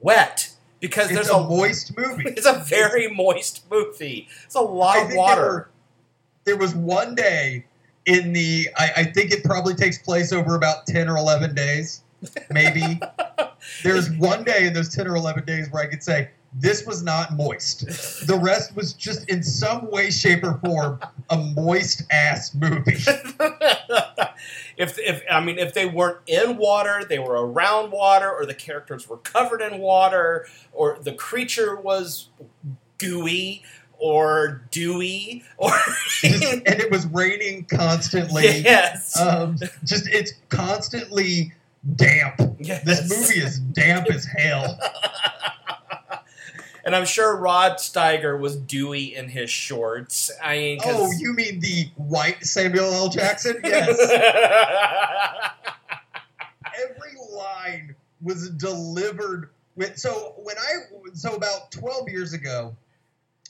[0.00, 2.24] wet because there's a a, moist movie.
[2.30, 4.28] it's a very moist movie.
[4.44, 5.34] It's a lot of water.
[5.42, 5.70] There, were-
[6.44, 7.66] there was one day
[8.06, 8.68] in the.
[8.78, 12.00] I, I think it probably takes place over about ten or eleven days,
[12.50, 12.98] maybe.
[13.82, 17.02] There's one day in those ten or eleven days where I could say this was
[17.02, 17.86] not moist.
[18.26, 22.96] The rest was just in some way, shape, or form a moist ass movie.
[24.78, 28.54] if, if I mean if they weren't in water, they were around water, or the
[28.54, 32.28] characters were covered in water, or the creature was
[32.98, 33.62] gooey
[33.98, 35.70] or dewy, or
[36.22, 38.44] and it was raining constantly.
[38.60, 41.52] yes, Um, just it's constantly
[41.96, 42.40] damp.
[42.58, 42.82] yes.
[42.84, 44.78] This movie is damp as hell.
[46.86, 50.30] and I'm sure Rod Steiger was dewy in his shorts.
[50.42, 53.08] I mean, Oh, you mean the white Samuel L.
[53.10, 53.60] Jackson?
[53.64, 53.98] Yes.
[56.78, 59.98] Every line was delivered with.
[59.98, 60.74] So when I
[61.14, 62.76] so about twelve years ago,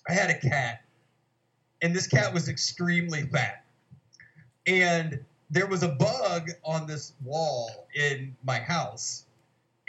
[0.09, 0.83] I had a cat,
[1.83, 3.65] and this cat was extremely fat,
[4.67, 9.26] and there was a bug on this wall in my house.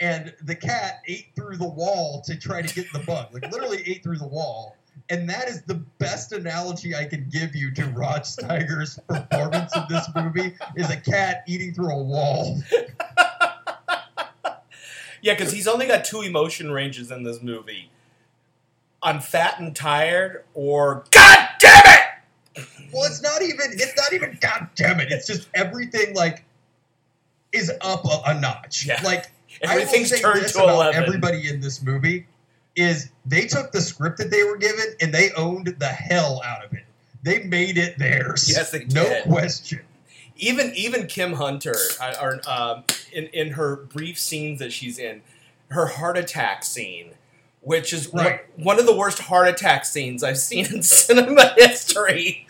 [0.00, 3.28] And the cat ate through the wall to try to get the bug.
[3.32, 4.76] Like literally ate through the wall.
[5.10, 9.84] And that is the best analogy I can give you to Rod Steiger's performance in
[9.88, 12.60] this movie is a cat eating through a wall.
[15.22, 17.90] yeah, because he's only got two emotion ranges in this movie:
[19.02, 22.00] I'm fat and tired, or God damn it!
[22.92, 25.10] Well, it's not even it's not even god damn it.
[25.10, 26.44] It's just everything like
[27.52, 28.86] is up a, a notch.
[28.86, 29.00] Yeah.
[29.02, 29.30] Like
[29.62, 31.02] Everything's turned to eleven.
[31.02, 32.26] Everybody in this movie
[32.76, 36.64] is they took the script that they were given and they owned the hell out
[36.64, 36.84] of it.
[37.22, 38.48] They made it theirs.
[38.48, 38.92] Yes, they did.
[38.94, 39.80] No question.
[40.36, 45.22] even even Kim Hunter, uh, or um, in in her brief scenes that she's in,
[45.70, 47.14] her heart attack scene,
[47.60, 52.46] which is one- one, of the worst heart attack scenes I've seen in cinema history.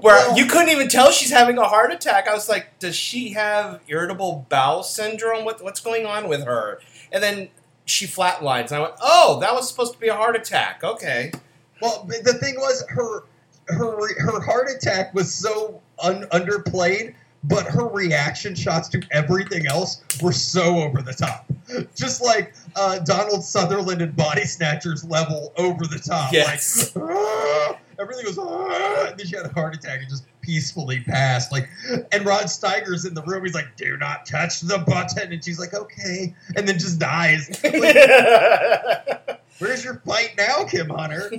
[0.00, 2.28] Where you couldn't even tell she's having a heart attack.
[2.28, 5.44] I was like, does she have irritable bowel syndrome?
[5.44, 6.80] What, what's going on with her?
[7.12, 7.48] And then
[7.84, 8.66] she flatlines.
[8.68, 10.82] And I went, oh, that was supposed to be a heart attack.
[10.84, 11.32] Okay.
[11.80, 13.24] Well, the thing was, her
[13.68, 20.02] her her heart attack was so un- underplayed, but her reaction shots to everything else
[20.22, 21.46] were so over the top.
[21.94, 26.32] Just like uh, Donald Sutherland in Body Snatchers level over the top.
[26.32, 26.96] Yes.
[26.96, 31.00] Like, "Ah!" Everything goes, "Ah!" and then she had a heart attack and just peacefully
[31.00, 31.52] passed.
[31.52, 31.68] Like,
[32.12, 33.44] and Rod Steiger's in the room.
[33.44, 37.48] He's like, "Do not touch the button," and she's like, "Okay," and then just dies.
[37.62, 41.30] Like, Where's your fight now, Kim Hunter?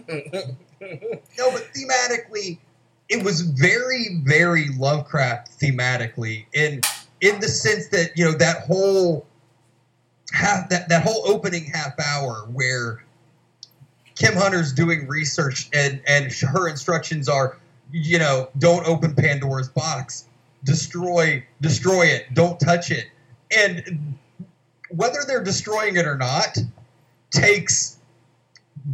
[0.82, 2.58] No, but thematically,
[3.08, 6.82] it was very, very Lovecraft thematically in
[7.22, 9.26] in the sense that you know that whole
[10.32, 13.04] half that that whole opening half hour where
[14.20, 17.58] Kim Hunter's doing research and and her instructions are,
[17.92, 20.26] you know, don't open Pandora's box,
[20.66, 23.06] destroy destroy it, don't touch it,
[23.58, 24.18] and
[24.92, 26.58] whether they're destroying it or not
[27.32, 27.98] takes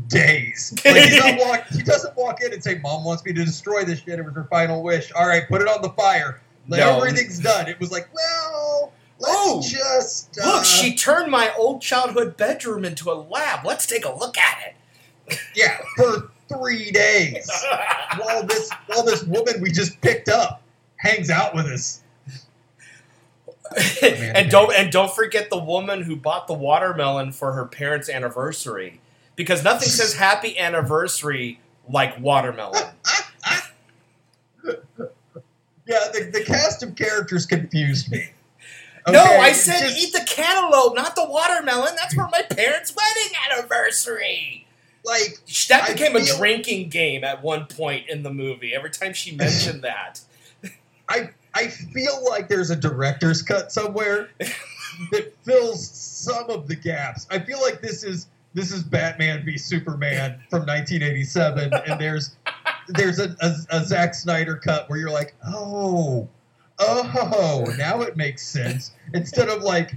[0.08, 0.74] days.
[0.86, 3.84] Like he's not walk, he doesn't walk in and say, "Mom wants me to destroy
[3.84, 5.12] this shit." It was her final wish.
[5.14, 6.40] All right, put it on the fire.
[6.68, 6.98] Like, No.
[6.98, 7.68] Everything's done.
[7.68, 12.84] It was like, well, let's Oh, just uh, Look, she turned my old childhood bedroom
[12.84, 13.66] into a lab.
[13.66, 14.58] Let's take a look at
[15.56, 17.50] yeah for three days
[18.20, 20.62] while this while this woman we just picked up
[20.98, 22.02] hangs out with us.
[24.02, 29.02] and don't and don't forget the woman who bought the watermelon for her parents' anniversary.
[29.36, 31.60] because nothing says happy anniversary
[31.90, 32.84] like watermelon.
[35.88, 38.30] Yeah, the, the cast of characters confused me.
[39.08, 41.94] no, I said just- eat the cantaloupe, not the watermelon.
[41.96, 44.65] That's for my parents' wedding anniversary.
[45.06, 45.40] Like
[45.70, 48.74] That I became a feel- drinking game at one point in the movie.
[48.76, 50.20] Every time she mentioned that.
[51.08, 54.30] I I feel like there's a director's cut somewhere
[55.12, 57.28] that fills some of the gaps.
[57.30, 62.36] I feel like this is this is Batman v Superman from 1987, and there's
[62.88, 66.28] there's a, a, a Zack Snyder cut where you're like, oh,
[66.80, 68.92] oh, now it makes sense.
[69.14, 69.96] Instead of like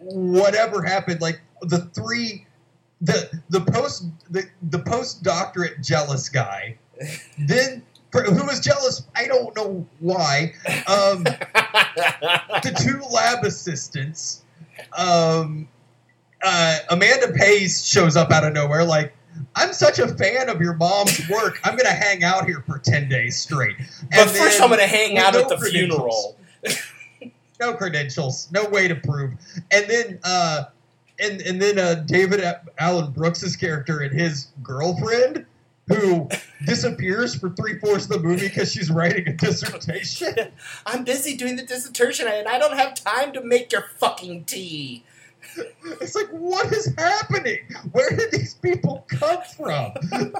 [0.00, 2.45] whatever happened, like the three,
[3.00, 6.78] the the post the the postdoctorate jealous guy,
[7.38, 7.82] then
[8.12, 9.02] who was jealous?
[9.14, 10.54] I don't know why.
[10.86, 14.42] Um, the two lab assistants.
[14.96, 15.68] Um,
[16.42, 19.12] uh, Amanda Pays shows up out of nowhere, like,
[19.54, 21.60] I'm such a fan of your mom's work.
[21.64, 23.76] I'm going to hang out here for 10 days straight.
[24.10, 26.38] but first, I'm going to hang out no at the funeral.
[27.58, 29.32] No credentials, no way to prove.
[29.70, 30.64] And then, uh,
[31.20, 32.42] and and then uh, David
[32.78, 35.46] Allan Brooks's character and his girlfriend,
[35.88, 36.28] who
[36.66, 40.34] disappears for three fourths of the movie because she's writing a dissertation.
[40.86, 45.04] I'm busy doing the dissertation and I don't have time to make your fucking tea.
[46.00, 47.60] It's like, what is happening?
[47.92, 49.92] Where did these people come from?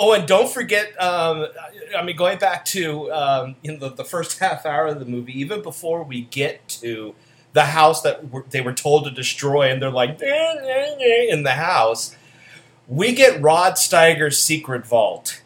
[0.00, 1.48] Oh, and don't forget, um,
[1.96, 5.36] I mean, going back to um, in the, the first half hour of the movie,
[5.40, 7.16] even before we get to
[7.52, 11.26] the house that were, they were told to destroy, and they're like "Eh, eh, eh,"
[11.32, 12.16] in the house,
[12.86, 15.42] we get Rod Steiger's secret vault,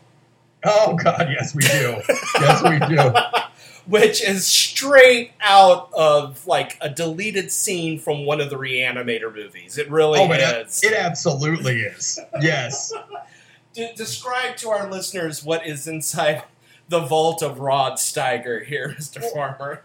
[0.64, 2.00] Oh God, yes we do.
[2.40, 3.12] Yes we do.
[3.86, 9.76] which is straight out of like a deleted scene from one of the Reanimator movies.
[9.76, 10.84] It really Oh, it, is.
[10.84, 12.20] it absolutely is.
[12.40, 12.92] Yes.
[13.74, 16.44] De- describe to our listeners what is inside
[16.88, 19.20] the vault of Rod Steiger here, Mr.
[19.32, 19.82] Farmer.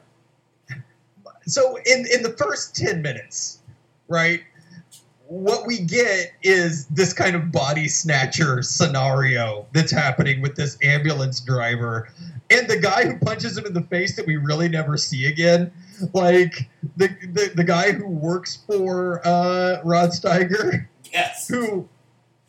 [1.48, 3.60] So in in the first ten minutes,
[4.08, 4.42] right?
[5.28, 11.42] What we get is this kind of body snatcher scenario that's happening with this ambulance
[11.42, 12.10] driver
[12.50, 15.70] and the guy who punches him in the face that we really never see again.
[16.14, 20.88] Like the the, the guy who works for uh, Rod Steiger.
[21.12, 21.48] Yes.
[21.48, 21.90] who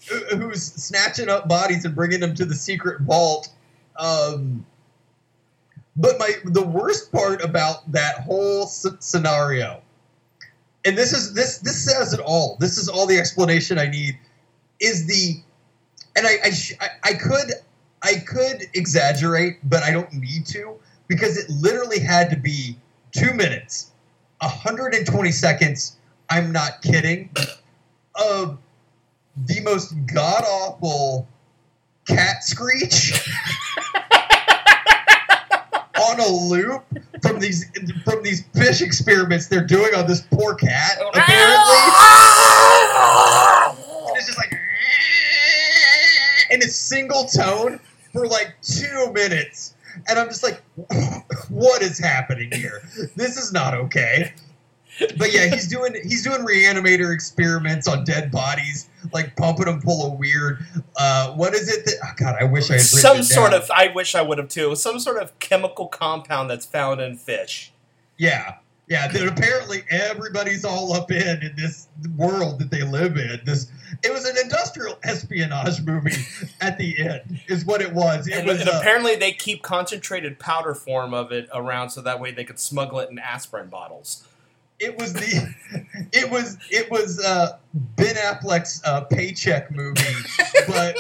[0.09, 3.49] who- who's snatching up bodies and bringing them to the secret vault.
[3.97, 4.65] Um,
[5.99, 9.83] but my the worst part about that whole scenario,
[10.85, 12.57] and this is this this says it all.
[12.61, 14.17] This is all the explanation I need.
[14.81, 15.43] Is the
[16.17, 17.53] and I I, sh- I I could
[18.03, 20.77] I could exaggerate, but I don't need to
[21.09, 22.79] because it literally had to be
[23.11, 23.91] two minutes,
[24.41, 25.97] 120 seconds.
[26.31, 27.31] I'm not kidding.
[28.15, 28.59] Of
[29.47, 31.27] the most god awful
[32.07, 33.13] cat screech
[35.99, 36.85] on a loop
[37.23, 37.65] from these
[38.05, 40.99] from these fish experiments they're doing on this poor cat.
[41.01, 41.79] Oh, apparently,
[42.97, 43.77] ah!
[44.09, 44.53] and it's just like
[46.51, 47.81] in a single tone
[48.13, 49.75] for like two minutes.
[50.09, 50.63] And I'm just like,
[51.49, 52.83] what is happening here?
[53.17, 54.33] This is not okay.
[55.17, 60.13] But yeah, he's doing he's doing reanimator experiments on dead bodies, like pumping them full
[60.13, 60.65] of weird.
[60.97, 61.95] Uh, what is it that?
[62.05, 63.63] Oh God, I wish I had Some it sort down.
[63.63, 67.17] of, I wish I would have too, some sort of chemical compound that's found in
[67.17, 67.73] fish.
[68.17, 68.57] Yeah,
[68.89, 69.07] yeah.
[69.09, 73.41] That apparently everybody's all up in in this world that they live in.
[73.45, 73.71] This
[74.03, 76.17] it was an industrial espionage movie
[76.61, 78.27] at the end, is what it was.
[78.27, 78.61] It And, was.
[78.61, 82.45] and uh, apparently they keep concentrated powder form of it around so that way they
[82.45, 84.25] could smuggle it in aspirin bottles.
[84.81, 85.55] It was the
[86.13, 90.03] it was it was uh, Ben Affleck's uh, paycheck movie,
[90.67, 90.97] but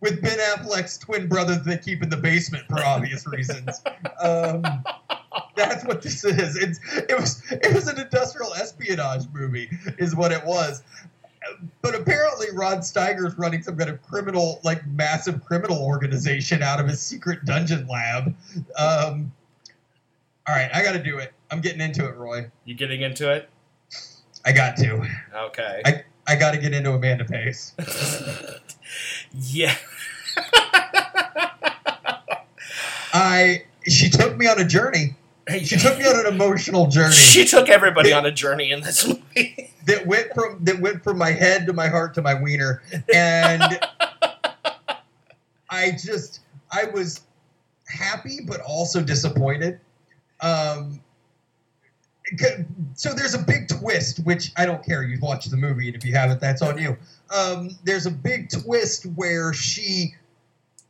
[0.00, 3.82] with Ben Affleck's twin brother that they keep in the basement for obvious reasons.
[4.20, 4.64] Um,
[5.56, 6.56] that's what this is.
[6.56, 10.82] It's it was it was an industrial espionage movie, is what it was.
[11.80, 16.86] But apparently, Rod Steiger's running some kind of criminal, like massive criminal organization out of
[16.86, 18.34] his secret dungeon lab.
[18.78, 19.32] Um,
[20.46, 21.32] all right, I got to do it.
[21.52, 22.50] I'm getting into it, Roy.
[22.64, 23.50] You getting into it?
[24.42, 25.06] I got to.
[25.34, 25.82] Okay.
[25.84, 27.74] I, I got to get into Amanda Pays.
[29.32, 29.76] yeah.
[33.12, 35.14] I she took me on a journey.
[35.62, 39.06] She took me on an emotional journey She took everybody on a journey in this
[39.06, 39.70] movie.
[39.84, 42.82] that went from that went from my head to my heart to my wiener,
[43.12, 43.78] and
[45.68, 46.40] I just
[46.70, 47.20] I was
[47.86, 49.80] happy but also disappointed.
[50.40, 51.01] Um,
[52.94, 55.02] so there's a big twist, which I don't care.
[55.02, 56.96] You've watched the movie, and if you haven't, that's on you.
[57.34, 60.14] Um, there's a big twist where she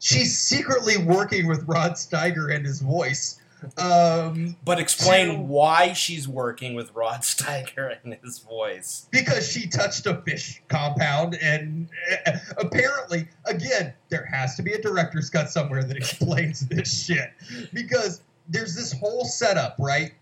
[0.00, 3.38] she's secretly working with Rod Steiger and his voice.
[3.78, 9.06] Um, But explain So- why she's working with Rod Steiger and his voice.
[9.12, 11.88] because she touched a fish compound, and
[12.26, 17.30] uh, apparently, again, there has to be a director's cut somewhere that explains this shit.
[17.72, 20.12] Because there's this whole setup, right?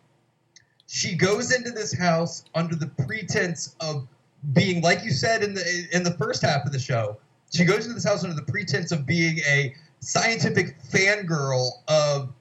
[0.93, 4.09] She goes into this house under the pretense of
[4.53, 7.17] being, like you said in the in the first half of the show.
[7.55, 12.33] She goes into this house under the pretense of being a scientific fangirl of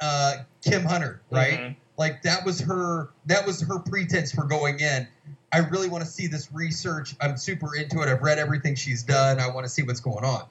[0.00, 1.58] uh, Kim Hunter, right?
[1.58, 1.76] Mhm.
[1.96, 5.08] like that was her that was her pretense for going in
[5.52, 9.02] i really want to see this research i'm super into it i've read everything she's
[9.02, 10.42] done i want to see what's going on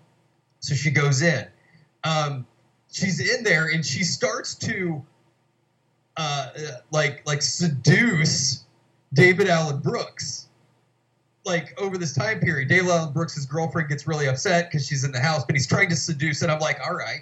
[0.61, 1.45] so she goes in
[2.03, 2.47] um,
[2.91, 5.05] she's in there and she starts to
[6.18, 6.49] uh,
[6.91, 8.63] like like seduce
[9.13, 10.47] david allan brooks.
[11.45, 15.11] Like over this time period david allan brooks' girlfriend gets really upset because she's in
[15.11, 17.22] the house but he's trying to seduce and i'm like all right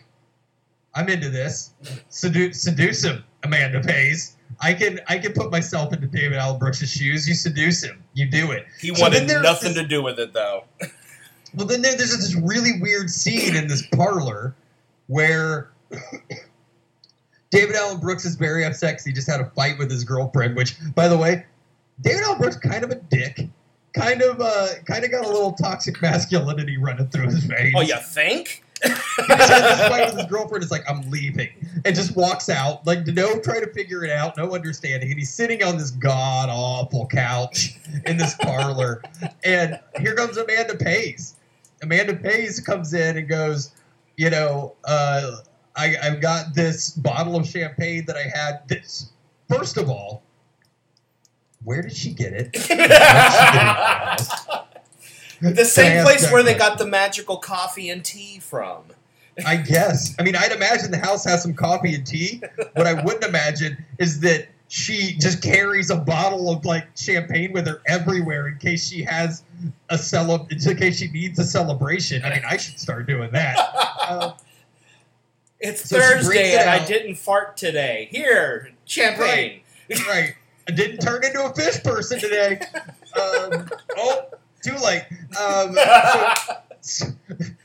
[0.95, 1.71] i'm into this.
[2.09, 4.37] Seduce, seduce him amanda pays.
[4.61, 7.27] I can i can put myself into david allan brooks' shoes.
[7.27, 8.01] You seduce him.
[8.13, 8.65] You do it.
[8.79, 10.63] He So wanted nothing this- to do with it, though.
[11.55, 14.55] well, then there, there's this really weird scene in this parlor
[15.07, 15.71] where
[17.53, 20.55] David Allan Brooks is very upset 'cause he just had a fight with his girlfriend.
[20.55, 21.45] Which, by the way,
[22.01, 23.47] David Allan Brooks kind of a dick,
[23.93, 27.75] kind of uh, kind of got a little toxic masculinity running through his veins.
[27.77, 28.63] Oh, you think?
[28.83, 30.63] he just had this fight with his girlfriend.
[30.63, 31.49] Is like, I'm leaving,
[31.85, 32.85] and just walks out.
[32.87, 35.09] Like, no try to figure it out, no understanding.
[35.11, 37.77] And he's sitting on this god awful couch
[38.07, 39.03] in this parlor,
[39.43, 41.35] and here comes Amanda Pays.
[41.83, 43.71] Amanda Pays comes in and goes,
[44.17, 45.37] you know, uh,
[45.75, 48.67] I, I've got this bottle of champagne that I had.
[48.67, 49.11] This
[49.49, 50.23] first of all,
[51.63, 52.53] where did she get it?
[55.41, 58.83] the same place where they got the magical coffee and tea from.
[59.45, 60.15] I guess.
[60.19, 62.41] I mean, I'd imagine the house has some coffee and tea.
[62.73, 67.67] What I wouldn't imagine is that she just carries a bottle of like champagne with
[67.67, 69.43] her everywhere in case she has
[69.89, 72.23] a cele- in case she needs a celebration.
[72.23, 73.57] I mean, I should start doing that.
[74.03, 74.33] Uh,
[75.63, 78.09] It's So Thursday and I didn't fart today.
[78.11, 79.61] Here, champagne.
[80.07, 80.35] right.
[80.67, 82.59] I didn't turn into a fish person today.
[83.13, 84.25] Um, oh,
[84.63, 85.03] too late.
[85.39, 85.75] Um,
[86.81, 87.05] so,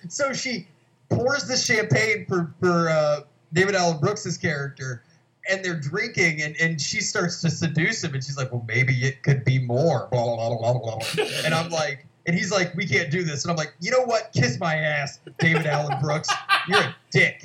[0.09, 0.67] so she
[1.09, 3.21] pours the champagne for for uh,
[3.53, 5.03] David Allan Brooks's character,
[5.49, 8.95] and they're drinking, and, and she starts to seduce him, and she's like, "Well, maybe
[9.05, 10.99] it could be more." Blah blah blah blah.
[10.99, 11.27] blah.
[11.45, 14.03] And I'm like, and he's like, "We can't do this," and I'm like, "You know
[14.03, 14.33] what?
[14.35, 16.29] Kiss my ass, David Allan Brooks.
[16.69, 17.45] You're a dick."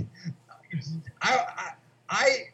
[1.21, 1.69] I I.
[2.09, 2.49] I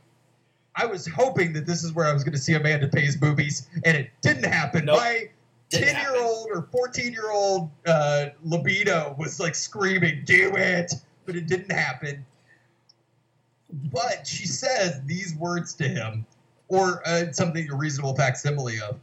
[0.75, 3.67] I was hoping that this is where I was going to see Amanda Pays boobies,
[3.83, 4.85] and it didn't happen.
[4.85, 4.97] Nope.
[4.97, 5.29] My
[5.69, 10.93] ten-year-old or fourteen-year-old uh, libido was like screaming, "Do it!"
[11.25, 12.25] but it didn't happen.
[13.91, 16.25] But she says these words to him,
[16.69, 18.97] or uh, something a reasonable facsimile of.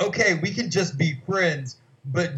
[0.00, 2.34] Okay, we can just be friends, but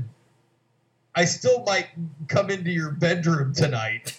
[1.15, 1.89] I still might
[2.29, 4.19] come into your bedroom tonight.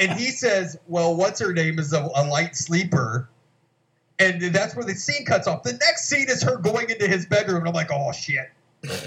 [0.00, 3.28] And he says, "Well, what's her name is a, a light sleeper."
[4.20, 5.64] And that's where the scene cuts off.
[5.64, 8.48] The next scene is her going into his bedroom, and I'm like, "Oh shit,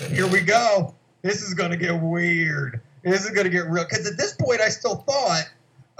[0.09, 0.93] here we go.
[1.21, 2.81] This is gonna get weird.
[3.03, 5.43] This is gonna get real." Because at this point, I still thought,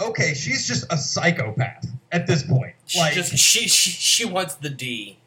[0.01, 2.73] okay, she's just a psychopath at this point.
[2.85, 5.17] She Like, just she, she she wants the D.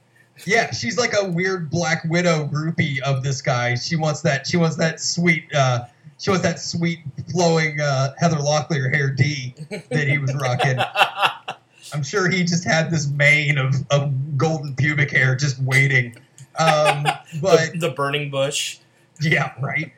[0.46, 3.74] yeah, she's like a weird Black Widow groupie of this guy.
[3.76, 4.46] She wants that.
[4.46, 5.44] She wants that sweet.
[5.54, 5.86] Uh,
[6.20, 7.00] she wants that sweet
[7.32, 10.78] flowing uh, Heather Locklear hair D that he was rocking.
[11.94, 16.14] I'm sure he just had this mane of, of golden pubic hair just waiting.
[16.58, 17.04] Um,
[17.40, 18.78] but the, the burning bush.
[19.22, 19.92] yeah, right.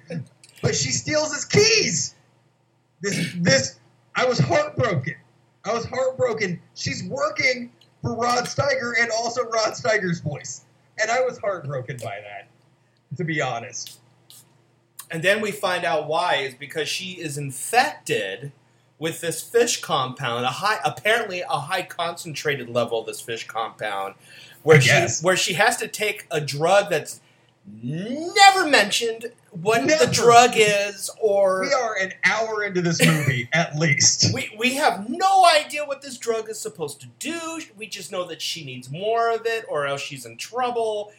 [0.62, 2.14] But she steals his keys.
[3.00, 3.80] This this
[4.14, 5.16] I was heartbroken.
[5.64, 6.60] I was heartbroken.
[6.74, 10.64] She's working for Rod Steiger and also Rod Steiger's voice.
[11.00, 12.48] And I was heartbroken by that,
[13.16, 13.98] to be honest.
[15.12, 18.50] And then we find out why is because she is infected
[18.98, 24.14] with this fish compound, a high apparently a high concentrated level of this fish compound,
[24.62, 27.20] where she where she has to take a drug that's
[27.82, 30.06] never mentioned what Never.
[30.06, 34.32] the drug is or We are an hour into this movie, at least.
[34.34, 37.60] we, we have no idea what this drug is supposed to do.
[37.76, 41.12] We just know that she needs more of it or else she's in trouble.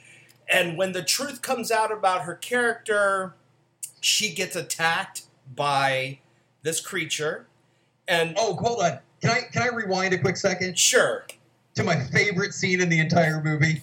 [0.49, 3.35] And when the truth comes out about her character,
[4.03, 5.23] she gets attacked
[5.55, 6.19] by
[6.61, 7.47] this creature.
[8.07, 8.99] And Oh, hold on.
[9.21, 10.77] Can I can I rewind a quick second?
[10.77, 11.25] sure,
[11.75, 13.81] to my favorite scene in the entire movie.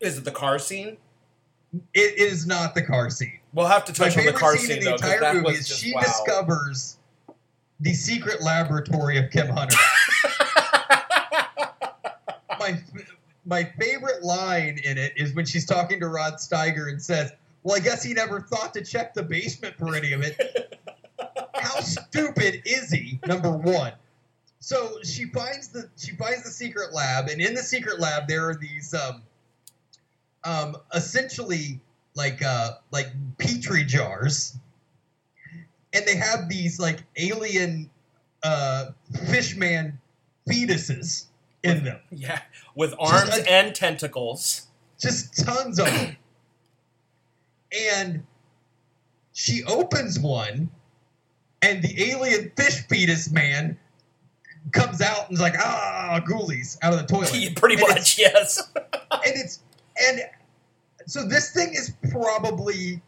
[0.00, 0.96] Is it the car scene?
[1.92, 3.38] It is not the car scene.
[3.52, 5.56] We'll have to My touch on the car scene scene in the though, entire movie
[5.56, 6.00] is just she wow.
[6.00, 6.96] discovers
[7.80, 9.76] the secret laboratory of Kim Hunter.
[12.58, 12.80] my
[13.44, 17.32] my favorite line in it is when she's talking to Rod Steiger and says,
[17.62, 20.78] "Well, I guess he never thought to check the basement for any of it."
[21.54, 23.20] How stupid is he?
[23.26, 23.92] Number one.
[24.60, 28.48] So she finds the she finds the secret lab, and in the secret lab there
[28.48, 29.22] are these um,
[30.44, 31.80] um, essentially
[32.14, 33.08] like uh, like
[33.38, 34.56] petri jars,
[35.92, 37.90] and they have these like alien
[38.42, 38.86] uh,
[39.30, 39.98] fishman
[40.48, 41.26] fetuses
[41.62, 42.40] in them, yeah,
[42.74, 44.66] with arms like- and tentacles.
[44.98, 46.16] just tons of them.
[47.72, 48.24] And
[49.32, 50.70] she opens one,
[51.62, 53.78] and the alien fish fetus man
[54.72, 57.30] comes out and is like, ah, ghoulies out of the toilet.
[57.56, 58.60] Pretty And much, yes.
[58.76, 58.92] and
[59.24, 59.60] it's
[60.02, 60.20] and
[61.06, 63.00] so this thing is probably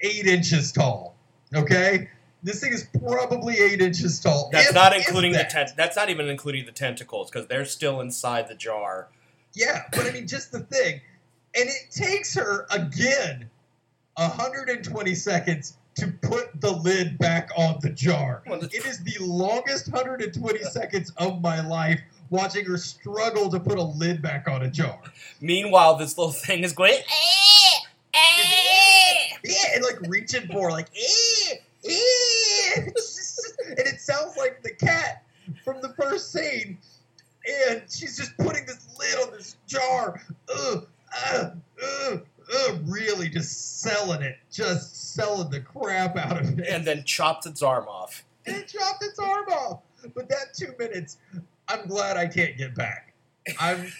[0.00, 1.14] eight inches tall.
[1.54, 2.08] Okay,
[2.42, 4.48] this thing is probably eight inches tall.
[4.52, 5.50] That's If- not including the that.
[5.50, 5.70] tent.
[5.76, 9.08] That's not even including the tentacles because they're still inside the jar.
[9.54, 11.00] Yeah, but I mean, just the thing,
[11.54, 13.48] and it takes her again
[14.16, 18.42] 120 seconds to put the lid back on the jar.
[18.46, 22.00] It is the longest 120 seconds of my life
[22.30, 24.98] watching her struggle to put a lid back on a jar.
[25.40, 26.94] Meanwhile, this little thing is going.
[26.94, 27.78] "Eh,
[28.14, 32.80] eh." Yeah, and like reaching for like, eh, eh.
[33.68, 35.24] And it sounds like the cat
[35.64, 36.78] from the first scene.
[37.70, 40.22] And she's just putting this lid on this jar.
[40.54, 40.86] Ugh,
[41.32, 41.50] uh,
[42.10, 42.26] ugh,
[42.84, 44.36] really just selling it.
[44.50, 46.66] Just selling the crap out of it.
[46.68, 48.24] and then chops its arm off.
[48.46, 49.80] And it chopped its arm off.
[50.14, 51.18] But that two minutes,
[51.68, 53.12] I'm glad I can't get back.
[53.60, 53.92] I'm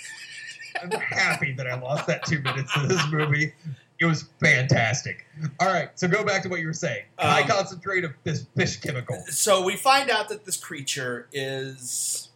[0.82, 3.52] I'm happy that I lost that two minutes of this movie.
[4.00, 5.26] It was fantastic.
[5.60, 7.04] All right, so go back to what you were saying.
[7.18, 9.22] High Um, concentrate of this fish chemical.
[9.28, 12.30] So we find out that this creature is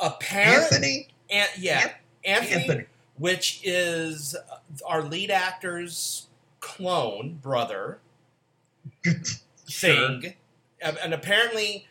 [0.00, 0.64] apparent.
[0.64, 1.92] Anthony, An- yeah,
[2.24, 2.84] Anthony, Anthony.
[3.18, 4.36] Which is
[4.84, 6.26] our lead actor's
[6.60, 7.98] clone brother
[9.68, 10.34] thing,
[10.80, 11.86] and and apparently.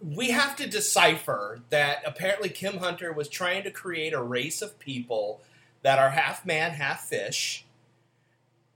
[0.00, 4.78] We have to decipher that apparently Kim Hunter was trying to create a race of
[4.78, 5.40] people
[5.82, 7.64] that are half man, half fish,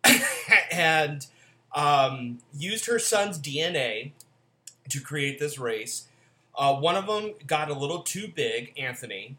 [0.73, 1.27] and
[1.75, 4.13] um, used her son's DNA
[4.89, 6.09] to create this race.
[6.57, 9.37] Uh, one of them got a little too big, Anthony,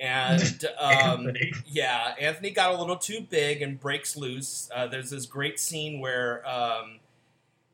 [0.00, 1.52] and um, Anthony.
[1.66, 4.70] yeah, Anthony got a little too big and breaks loose.
[4.74, 6.98] Uh, there's this great scene where um,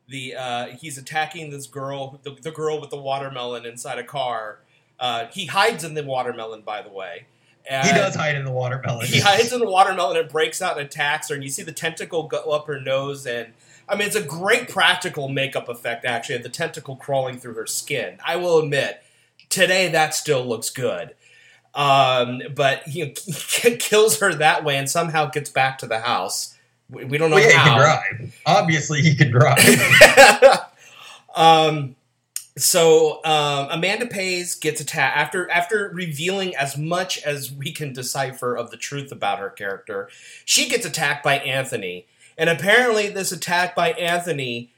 [0.09, 4.59] the uh, he's attacking this girl, the, the girl with the watermelon inside a car.
[4.99, 7.25] Uh, he hides in the watermelon, by the way.
[7.69, 9.07] He does hide in the watermelon.
[9.07, 11.73] He hides in the watermelon and breaks out and attacks her, and you see the
[11.73, 13.27] tentacle go up her nose.
[13.27, 13.53] And
[13.89, 17.67] I mean, it's a great practical makeup effect, actually, of the tentacle crawling through her
[17.67, 18.19] skin.
[18.25, 19.03] I will admit,
[19.49, 21.13] today that still looks good.
[21.73, 26.55] Um, but he, he kills her that way and somehow gets back to the house.
[26.89, 27.65] We, we don't know Well, yeah, he how.
[27.65, 28.41] can drive.
[28.45, 29.59] Obviously, he can drive.
[31.35, 31.95] um,
[32.57, 38.55] so um, Amanda Pays gets attacked after after revealing as much as we can decipher
[38.55, 40.09] of the truth about her character.
[40.43, 42.07] She gets attacked by Anthony,
[42.37, 44.71] and apparently, this attack by Anthony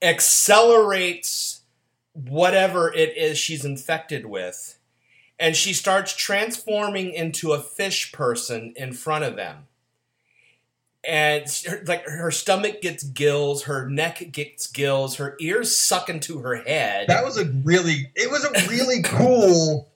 [0.00, 1.62] accelerates
[2.12, 4.78] whatever it is she's infected with,
[5.38, 9.66] and she starts transforming into a fish person in front of them
[11.06, 11.46] and
[11.86, 17.08] like her stomach gets gills, her neck gets gills, her ears suck into her head.
[17.08, 19.90] that was a really, it was a really cool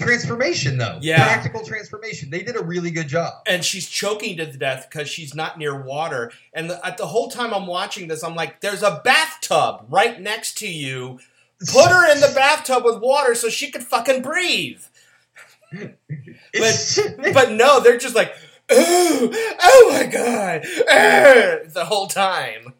[0.00, 0.98] transformation, though.
[1.00, 1.22] Yeah.
[1.22, 2.30] practical transformation.
[2.30, 3.32] They did a really good job.
[3.46, 6.32] and she's choking to death because she's not near water.
[6.52, 10.20] And the, at the whole time I'm watching this, I'm like, "There's a bathtub right
[10.20, 11.20] next to you.
[11.72, 14.82] Put her in the bathtub with water so she could fucking breathe."
[16.52, 16.98] It's-
[17.34, 18.34] But no, they're just like,
[18.70, 19.30] "Oh,
[19.62, 22.74] oh my god!" eh," the whole time.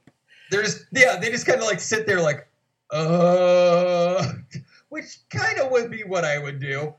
[0.51, 2.47] they're just yeah they just kind of like sit there like
[2.91, 4.32] uh
[4.91, 6.95] which kind of would be what i would do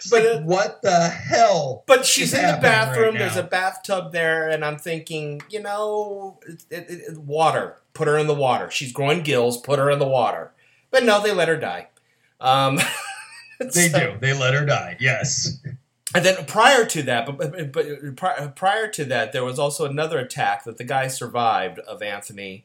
[0.00, 3.18] Just But like, what the hell But she's in the happening right bathroom.
[3.18, 7.76] There's a bathtub there, and I'm thinking, you know, it, it, it, water.
[7.92, 8.70] Put her in the water.
[8.70, 9.58] She's growing gills.
[9.60, 10.52] Put her in the water.
[10.90, 11.88] But no, they let her die.
[12.40, 12.78] Um,
[13.60, 15.60] they so- do they let her die yes
[16.14, 20.18] And then prior to that, but, but, but prior to that, there was also another
[20.18, 22.64] attack that the guy survived of Anthony,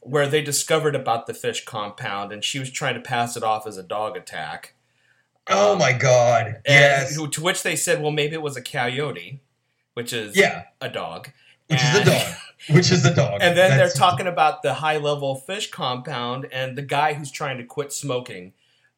[0.00, 3.66] where they discovered about the fish compound, and she was trying to pass it off
[3.66, 4.75] as a dog attack.
[5.48, 6.60] Oh Um, my god.
[6.66, 7.14] Yes.
[7.14, 9.40] who- to which they said, well, maybe it was a coyote,
[9.94, 10.64] which is Yeah.
[10.80, 11.30] a dog.
[11.68, 12.34] Which is a dog.
[12.70, 13.38] Which is a dog.
[13.42, 17.30] And then That's- they're talking about the high level fish compound and the guy who's
[17.30, 18.52] trying to quit smoking,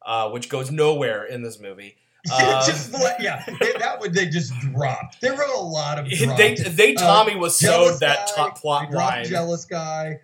[0.05, 1.95] uh, which goes nowhere in this movie.
[2.25, 5.21] Yeah, Um, just let- yeah, they- that one they just dropped.
[5.21, 6.05] There were a lot of
[6.37, 9.23] they they Uh, Tommy was sewed that guy, top plot line.
[9.25, 10.19] jealous guy.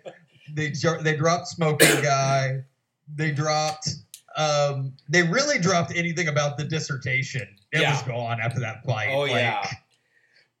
[0.52, 2.64] They they dropped smoking guy.
[3.14, 3.88] They dropped.
[4.36, 7.48] Um, they really dropped anything about the dissertation.
[7.72, 7.92] It Yeah.
[7.92, 9.08] was gone after that fight.
[9.10, 9.66] Oh Like, yeah.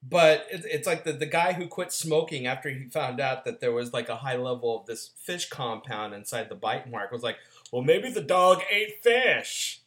[0.08, 3.60] But it's, it's like the, the guy who quit smoking after he found out that
[3.60, 7.22] there was like a high level of this fish compound inside the bite mark was
[7.22, 7.36] like,
[7.72, 9.80] well, maybe the dog ate fish.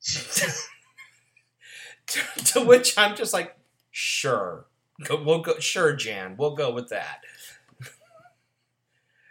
[2.06, 3.56] to, to which I'm just like,
[3.90, 4.66] sure,
[5.04, 5.58] go, we'll go.
[5.58, 7.20] Sure, Jan, we'll go with that.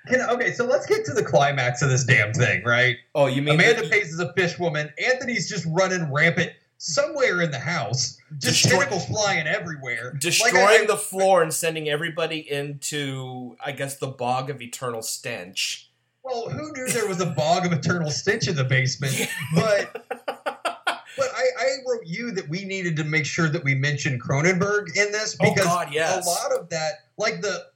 [0.09, 2.97] Can- okay, so let's get to the climax of this damn thing, right?
[3.15, 4.91] Oh, you mean Amanda the- Pays is a fish woman.
[5.03, 8.17] Anthony's just running rampant somewhere in the house.
[8.37, 10.13] Just Destroy- tentacles flying everywhere.
[10.19, 15.01] destroying Like, I- the floor and sending everybody into, I guess, the bog of eternal
[15.01, 15.89] stench.
[16.23, 19.15] Well, who knew there was a bog of eternal stench in the basement?
[19.55, 24.21] But but I, I wrote you that we needed to make sure that we mentioned
[24.21, 26.25] Cronenberg in this Oh, because God, yes.
[26.25, 27.67] a lot of that, like the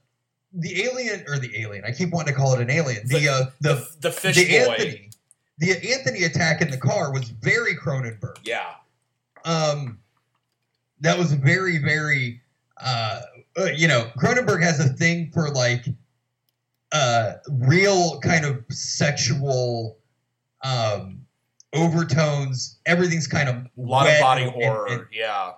[0.54, 3.06] the alien or the alien, I keep wanting to call it an alien.
[3.06, 4.72] The The- uh, The, the the fish the boy.
[4.72, 5.10] Anthony
[5.58, 8.36] the Anthony attack in the car was very Cronenberg.
[8.44, 8.74] Yeah.
[9.44, 9.98] um
[11.00, 12.40] that was very very
[12.78, 13.20] uh,
[13.58, 15.84] uh you know cronenberg has a thing for like
[16.92, 19.98] uh real kind of sexual
[20.62, 21.20] um
[21.74, 24.86] overtones everything's kind of A lot of body and- horror.
[24.88, 25.52] and yeah.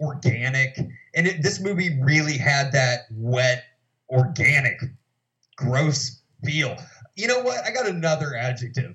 [0.00, 0.76] organic
[1.14, 3.64] and it, this movie really had that wet
[4.10, 4.80] organic
[5.56, 6.76] gross feel
[7.16, 8.94] you know what i got another adjective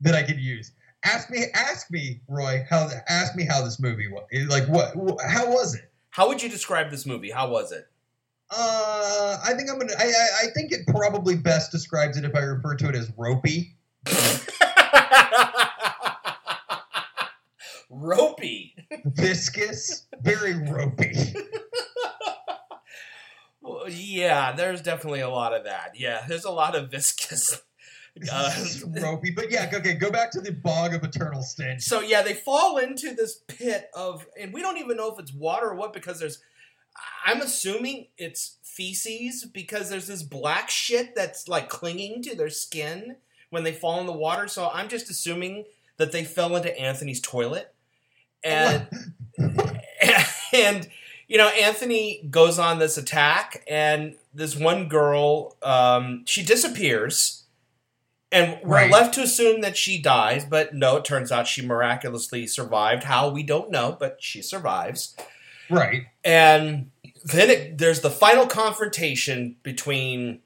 [0.00, 0.72] that i could use
[1.04, 5.20] ask me ask me roy how ask me how this movie was like what wh-
[5.28, 7.30] how was it How would you describe this movie?
[7.30, 7.86] How was it?
[8.50, 12.34] uh i think i'm gonna I, I i think it probably best describes it if
[12.36, 13.74] i refer to it as ropey
[17.90, 18.74] Ropey.
[19.06, 21.14] viscous very ropey
[23.62, 25.92] Well, yeah, there's definitely a lot of that.
[25.94, 27.62] Yeah, there's a lot of viscous.
[28.30, 28.54] Uh,
[29.00, 32.34] ropey but yeah okay go back to the bog of eternal stench so yeah, they
[32.34, 35.92] fall into this pit of, and we don't even know if it's water or what
[35.92, 36.40] because there's.
[37.24, 43.16] I'm assuming it's feces because there's this black shit that's like clinging to their skin
[43.50, 44.46] when they fall in the water.
[44.48, 45.64] So I'm just assuming
[45.96, 47.74] that they fell into Anthony's toilet,
[48.44, 48.86] and
[50.52, 50.88] and
[51.32, 57.44] you know Anthony goes on this attack, and this one girl, um, she disappears.
[58.30, 58.90] And we're Right.
[58.90, 63.04] left to assume that she dies, but no, it turns out she miraculously survived.
[63.04, 65.14] How we don't know, but she survives.
[65.70, 66.90] right And
[67.24, 70.40] then it, there's the final confrontation between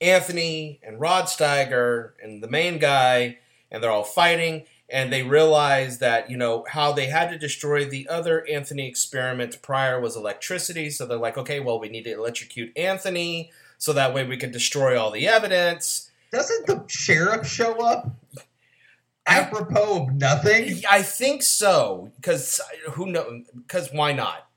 [0.00, 3.38] Anthony and Rod Steiger and the main guy,
[3.70, 4.64] and they're all fighting.
[4.92, 9.62] And they realize that, you know, how they had to destroy the other Anthony experiment
[9.62, 10.90] prior was electricity.
[10.90, 14.50] So they're like, okay, well, we need to electrocute Anthony so that way we can
[14.50, 16.10] destroy all the evidence.
[16.32, 18.10] Doesn't the sheriff show up?
[19.26, 20.82] Apropos of nothing?
[20.90, 22.60] I think so, because
[22.92, 23.42] who knows?
[23.54, 24.48] Because why not?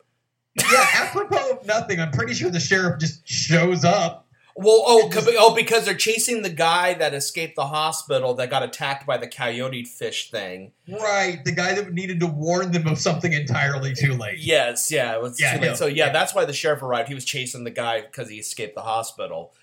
[0.55, 1.99] Yeah, apropos of nothing.
[1.99, 4.22] I'm pretty sure the sheriff just shows up.
[4.56, 9.08] Well, oh, oh, because they're chasing the guy that escaped the hospital that got attacked
[9.08, 10.74] by the coyote fish thing.
[10.88, 14.38] Right, the guy that needed to warn them of something entirely too late.
[14.38, 15.68] Yes, yeah, it was Yeah, too late.
[15.70, 16.12] no, So yeah, yeah.
[16.14, 17.08] that's why the sheriff arrived.
[17.08, 19.54] He was chasing the guy because he escaped the hospital.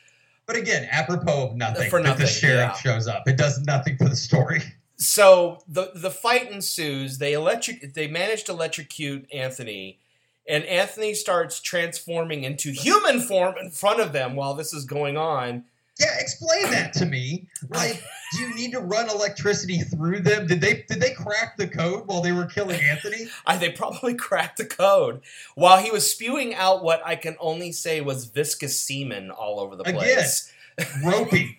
[0.47, 2.75] But again, apropos of nothing, For that the sheriff yeah.
[2.75, 3.29] shows up.
[3.29, 4.61] It does nothing for the story.
[4.97, 7.19] So the the fight ensues.
[7.19, 7.95] They electric.
[7.95, 10.00] They manage to electrocute Anthony,
[10.49, 15.17] and Anthony starts transforming into human form in front of them while this is going
[15.17, 15.65] on.
[15.99, 17.47] Yeah, explain that to me.
[17.69, 20.47] Like, do you need to run electricity through them?
[20.47, 23.27] Did they did they crack the code while they were killing Anthony?
[23.47, 25.21] I, they probably cracked the code
[25.57, 29.77] while he was spewing out what I can only say was viscous semen all over
[29.77, 29.97] the Again.
[30.01, 30.51] place.
[31.05, 31.59] Ropey.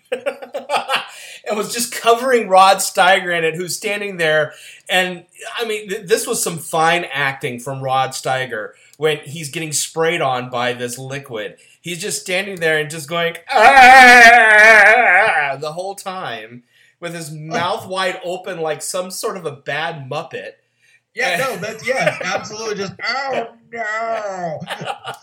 [1.51, 4.53] And was just covering Rod Steiger in it, who's standing there.
[4.89, 5.25] And
[5.57, 10.21] I mean, th- this was some fine acting from Rod Steiger when he's getting sprayed
[10.21, 11.57] on by this liquid.
[11.81, 16.63] He's just standing there and just going "Ah!" the whole time
[17.01, 20.51] with his mouth wide open like some sort of a bad Muppet.
[21.13, 24.59] Yeah, no, that's yeah, absolutely just oh no.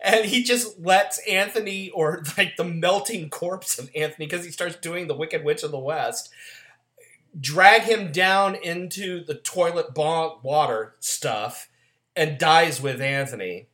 [0.00, 4.76] and he just lets Anthony, or like the melting corpse of Anthony, because he starts
[4.76, 6.30] doing the Wicked Witch of the West,
[7.38, 11.68] drag him down into the toilet bog water stuff,
[12.14, 13.66] and dies with Anthony.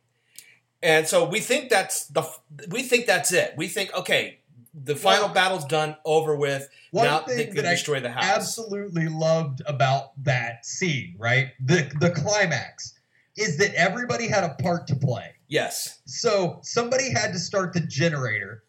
[0.81, 2.23] And so we think that's the
[2.69, 3.53] we think that's it.
[3.55, 4.39] We think okay,
[4.73, 6.67] the final Well, battle's done, over with.
[6.91, 8.23] One now thing they can that I destroy the house.
[8.23, 11.51] absolutely loved about that scene, right?
[11.63, 12.95] The the climax
[13.37, 15.31] is that everybody had a part to play.
[15.53, 16.01] Yes.
[16.07, 18.63] So somebody had to start the generator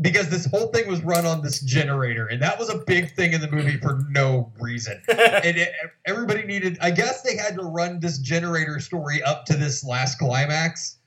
[0.00, 3.32] because this whole thing was run on this generator, and that was a big thing
[3.32, 5.00] in the movie for no reason.
[5.08, 5.72] And it,
[6.06, 10.18] everybody needed, I guess, they had to run this generator story up to this last
[10.18, 10.98] climax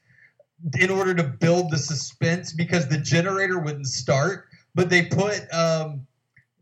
[0.79, 4.45] in order to build the suspense because the generator wouldn't start.
[4.73, 6.07] But they put um,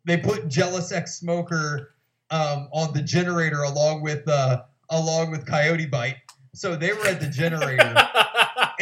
[0.06, 1.94] they put Jealous Ex Smoker
[2.32, 6.18] um, on the generator along with uh, along with Coyote Bite.
[6.54, 7.96] So they were at the generator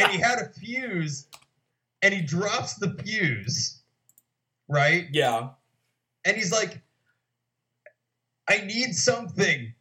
[0.04, 1.26] and he had a fuse
[2.02, 3.82] and he drops the fuse
[4.68, 5.48] right yeah.
[6.24, 6.80] and he's like
[8.48, 9.72] i need something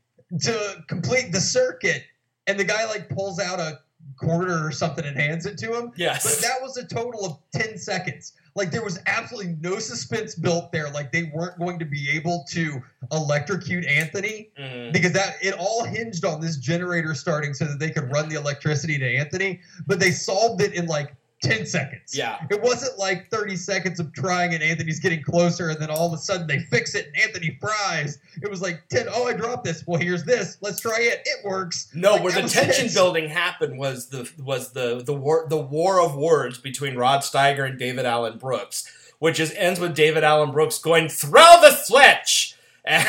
[0.41, 2.03] to complete the circuit
[2.47, 3.79] and the guy like pulls out a
[4.19, 6.23] quarter or something and hands it to him Yes.
[6.23, 10.71] but that was a total of 10 seconds like there was absolutely no suspense built
[10.71, 14.91] there like they weren't going to be able to electrocute anthony Mhm.
[14.93, 18.35] because that it all hinged on this generator starting so that they could run the
[18.35, 22.15] electricity to Anthony, but they solved it in like 10 seconds.
[22.15, 22.37] Yeah.
[22.49, 26.13] It wasn't like 30 seconds of trying and Anthony's getting closer and then all of
[26.13, 28.17] a sudden they fix it and Anthony fries.
[28.41, 29.83] It was like 10, oh, I dropped this.
[29.87, 30.57] Well, here's this.
[30.61, 31.21] Let's try it.
[31.25, 31.89] It works.
[31.93, 32.93] No, Like, where the tension it.
[32.93, 37.65] building happened was the was the the war the war of words between Rod Steiger
[37.69, 42.55] and David Allan Brooks, which is ends with David Allan Brooks going throw the switch.
[42.85, 43.05] And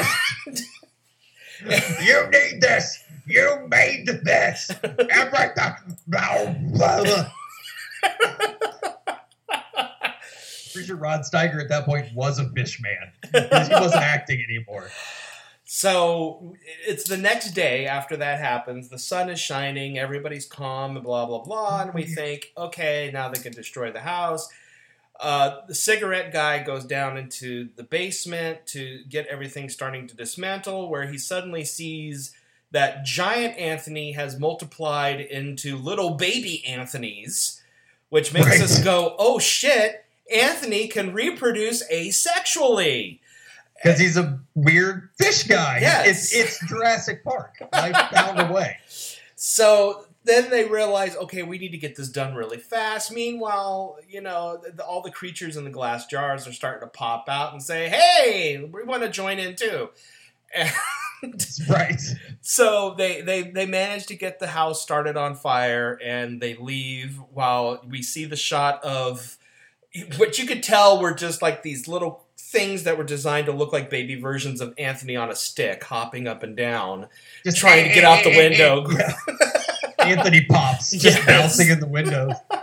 [2.03, 3.05] you need this.
[3.27, 4.71] You made this.
[4.83, 5.73] Everything.
[6.07, 7.31] Blah, blah, blah.
[10.73, 13.13] Pretty sure Rod Steiger at that point was a fish man.
[13.69, 14.91] He wasn't acting anymore.
[15.65, 18.89] So it's the next day after that happens.
[18.89, 21.83] The sun is shining, everybody's calm, and blah blah blah.
[21.83, 24.49] And we think, okay, now they can destroy the house.
[25.21, 30.89] Uh, the cigarette guy goes down into the basement to get everything starting to dismantle,
[30.89, 32.35] where he suddenly sees
[32.71, 37.60] that giant Anthony has multiplied into little baby Anthonys,
[38.11, 38.61] which makes Right.
[38.61, 43.19] us go, oh shit, Anthony can reproduce asexually.
[43.83, 45.79] because he's a weird fish guy.
[45.81, 46.07] Yes.
[46.07, 47.57] It's it's Jurassic Park.
[47.73, 48.77] I found a way.
[49.37, 53.11] So then they realize, okay, we need to get this done really fast.
[53.11, 57.27] Meanwhile, you know, the, all the creatures in the glass jars are starting to pop
[57.29, 59.89] out and say, "Hey, we want to join in too."
[60.55, 60.69] And
[61.69, 62.01] Right.
[62.41, 67.19] so they they they manage to get the house started on fire, and they leave
[67.33, 69.37] while we see the shot of
[70.17, 73.73] what you could tell were just like these little things that were designed to look
[73.73, 77.07] like baby versions of Anthony on a stick, hopping up and down.
[77.45, 78.87] Just Trying to get out the window.
[79.99, 81.27] Anthony pops, just Yes.
[81.27, 82.31] bouncing in the window.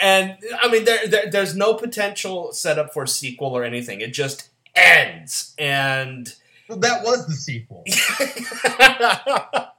[0.00, 4.00] And I mean, there, there there's no potential setup for a sequel or anything.
[4.00, 6.34] It just ends, and
[6.76, 7.84] that was the sequel.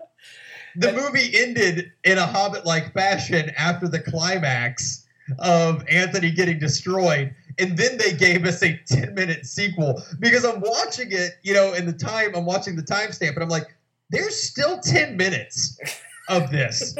[0.77, 5.05] The movie ended in a Hobbit-like fashion after the climax
[5.39, 11.11] of Anthony getting destroyed, and then they gave us a ten-minute sequel because I'm watching
[11.11, 13.73] it, you know, in the time I'm watching the timestamp, and I'm like,
[14.09, 15.79] there's still ten minutes
[16.27, 16.95] of this.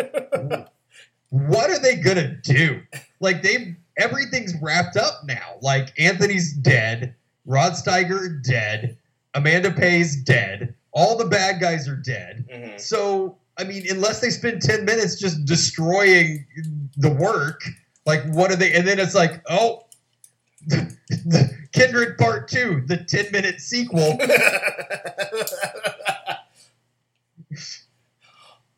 [1.30, 2.82] what are they gonna do?
[3.20, 5.58] Like they everything's wrapped up now.
[5.62, 7.14] Like Anthony's dead,
[7.46, 8.98] Rod Steiger dead,
[9.36, 12.46] Amanda Pay's dead, all the bad guys are dead.
[12.52, 12.80] Mhm.
[12.80, 16.46] So I mean, unless they spend ten minutes just destroying
[16.98, 17.62] the work,
[18.06, 18.74] like what are they?
[18.74, 19.84] And then it's like, oh,
[20.68, 24.18] the Kindred Part Two, the ten minute sequel.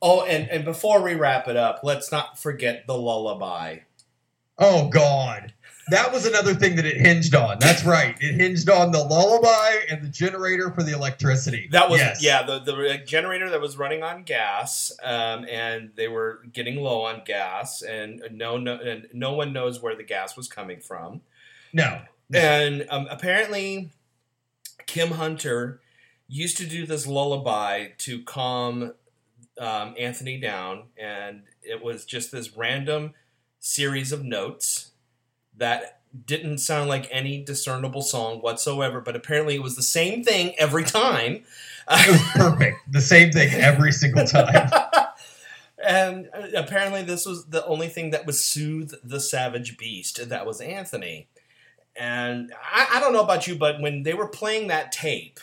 [0.01, 3.79] oh, and and before we wrap it up, let's not forget the lullaby.
[4.59, 5.53] Oh God,
[5.89, 7.57] that was another thing that it hinged on.
[7.59, 11.69] That's right, it hinged on the lullaby and the generator for the electricity.
[11.71, 12.23] That was Yes.
[12.23, 17.01] yeah, the the generator that was running on gas, um, and they were getting low
[17.03, 21.21] on gas, and no no and no one knows where the gas was coming from.
[21.73, 22.01] No,
[22.33, 23.91] And um, apparently,
[24.85, 25.79] Kim Hunter
[26.27, 28.93] used to do this lullaby to calm
[29.59, 33.13] um, Anthony down, and it was just this random
[33.59, 34.91] series of notes
[35.57, 39.01] that didn't sound like any discernible song whatsoever.
[39.01, 41.43] But apparently, it was the same thing every time.
[41.87, 42.91] perfect.
[42.91, 44.69] the same thing every single time.
[45.85, 50.29] and uh, apparently, this was the only thing that would soothe the savage beast.
[50.29, 51.27] That was Anthony.
[51.95, 55.39] And I, I don't know about you, but when they were playing that tape,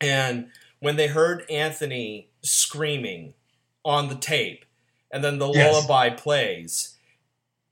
[0.00, 0.48] And
[0.80, 3.34] when they heard Anthony screaming
[3.84, 4.64] on the tape,
[5.10, 5.72] and then the Yes.
[5.72, 6.95] lullaby plays,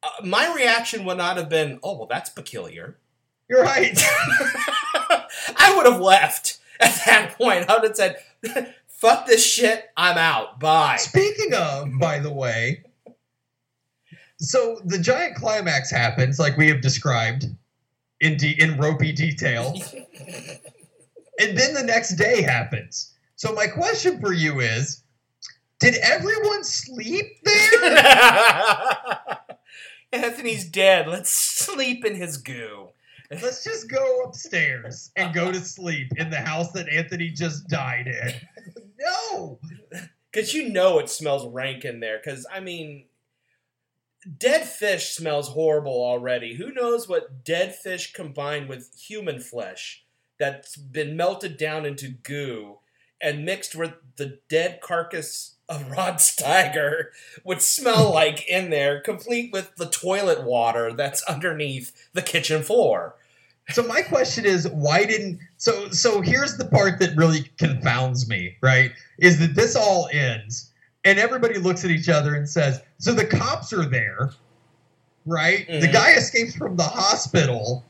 [0.05, 2.99] uh, my reaction would not have been, "Oh, well, that's peculiar."
[3.49, 3.97] You're right.
[5.57, 7.69] I would have left at that point.
[7.69, 8.23] I would have said,
[8.89, 10.61] "Fuck this shit, I'm out.
[10.61, 12.85] Bye." Speaking of, by the way,
[14.39, 17.47] so the giant climax happens, like we have described
[18.21, 19.75] in de- in ropey detail,
[21.41, 23.13] and then the next day happens.
[23.37, 25.03] So my question for you is:
[25.81, 28.01] Did everyone sleep there?
[30.15, 31.09] Anthony's dead.
[31.09, 32.91] Let's sleep in his goo.
[33.31, 38.07] Let's just go upstairs and go to sleep in the house that Anthony just died
[38.07, 38.35] in.
[39.01, 39.59] No,
[40.31, 42.21] Because you know it smells rank in there.
[42.23, 43.07] Because, I mean,
[44.39, 46.55] dead fish smells horrible already.
[46.55, 50.05] Who knows what dead fish combined with human flesh
[50.39, 52.79] that's been melted down into goo
[53.25, 57.07] and mixed with the dead carcass of Rod Steiger
[57.43, 63.17] would smell like in there, complete with the toilet water that's underneath the kitchen floor.
[63.71, 65.41] So my question is, why didn't?
[65.57, 68.57] So so here's the part that really confounds me.
[68.61, 70.71] Right, is that this all ends,
[71.05, 74.33] and everybody looks at each other and says, "So the cops are there,
[75.25, 75.67] right?
[75.67, 75.93] The Mhm.
[75.95, 77.83] guy escapes from the hospital.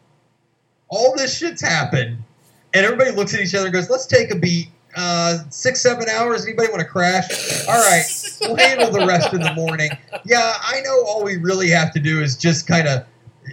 [0.91, 2.18] All this shit's happened,
[2.72, 6.09] and everybody looks at each other and goes, "Let's take a beat." Uh, six seven
[6.09, 6.45] hours.
[6.47, 7.66] Anybody want to crash?
[7.68, 8.05] All right,
[8.42, 9.90] we'll handle the rest in the morning.
[10.24, 11.05] Yeah, I know.
[11.07, 13.05] All we really have to do is just kind of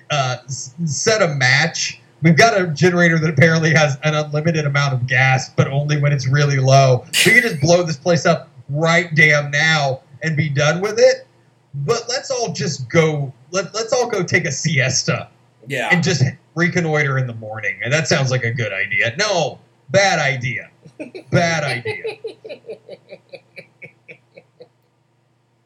[0.09, 1.99] uh, set a match.
[2.23, 6.13] We've got a generator that apparently has an unlimited amount of gas, but only when
[6.13, 7.03] it's really low.
[7.25, 11.27] We can just blow this place up right damn now and be done with it.
[11.73, 13.33] But let's all just go.
[13.49, 15.29] Let, let's all go take a siesta
[15.67, 15.89] Yeah.
[15.91, 16.23] and just
[16.55, 17.79] reconnoiter in the morning.
[17.83, 19.15] And that sounds like a good idea.
[19.17, 20.69] No, bad idea.
[21.31, 22.17] Bad idea.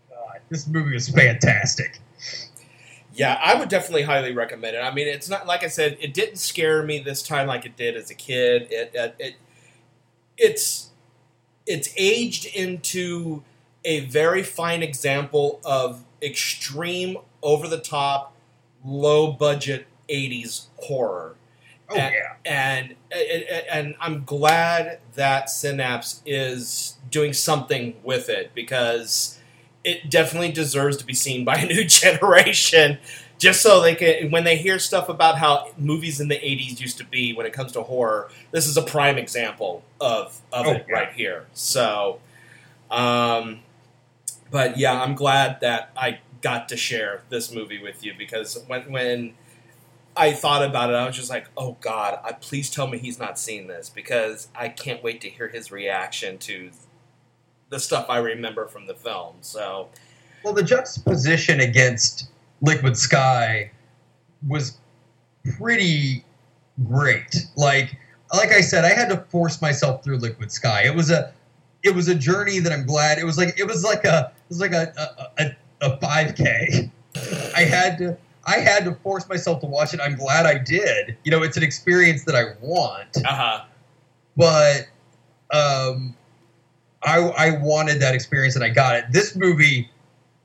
[0.10, 2.00] God, this movie is fantastic.
[3.14, 4.80] Yeah, I would definitely highly recommend it.
[4.80, 7.78] I mean, it's not like I said; it didn't scare me this time like it
[7.78, 8.68] did as a kid.
[8.70, 9.36] It, it, it
[10.38, 10.90] it's
[11.66, 13.44] it's aged into
[13.86, 18.36] a very fine example of extreme, over the top,
[18.84, 21.36] low budget '80s horror.
[21.90, 22.36] Oh and, yeah.
[22.46, 29.40] and and and I'm glad that Synapse is doing something with it because
[29.84, 32.98] it definitely deserves to be seen by a new generation.
[33.38, 36.98] Just so they can, when they hear stuff about how movies in the '80s used
[37.00, 40.72] to be when it comes to horror, this is a prime example of of Oh,
[40.72, 40.96] it yeah.
[40.96, 41.46] right here.
[41.54, 42.20] So,
[42.92, 43.60] um,
[44.52, 48.92] but yeah, I'm glad that I got to share this movie with you because when
[48.92, 49.34] when
[50.18, 53.20] I thought about it, I was just like, "Oh God, I, please tell me he's
[53.20, 56.72] not seen this because I can't wait to hear his reaction to
[57.70, 59.90] the stuff I remember from the film." So,
[60.44, 62.30] Well, the juxtaposition against
[62.62, 63.72] Liquid Sky
[64.48, 64.78] was
[65.58, 66.24] pretty
[66.88, 67.36] great.
[67.56, 67.98] Like,
[68.34, 70.84] like I said, I had to force myself through Liquid Sky.
[70.86, 71.34] It was a,
[71.84, 73.18] it was a journey that I'm glad.
[73.18, 74.94] It was like it was like a it was like a
[75.38, 75.56] a, a,
[75.94, 76.90] a 5K.
[77.56, 80.00] I had to I had to force myself to watch it.
[80.02, 81.18] I'm glad I did.
[81.24, 83.64] You know, it's an experience that I want uh huh,
[84.38, 84.88] but
[85.52, 86.16] um,
[87.04, 89.06] I I wanted that experience and I got it.
[89.12, 89.90] This movie,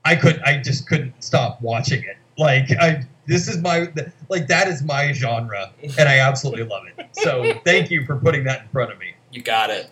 [0.05, 2.17] I could I just couldn't stop watching it.
[2.37, 3.91] Like I this is my
[4.29, 7.07] like that is my genre and I absolutely love it.
[7.13, 9.13] So thank you for putting that in front of me.
[9.31, 9.89] you got it.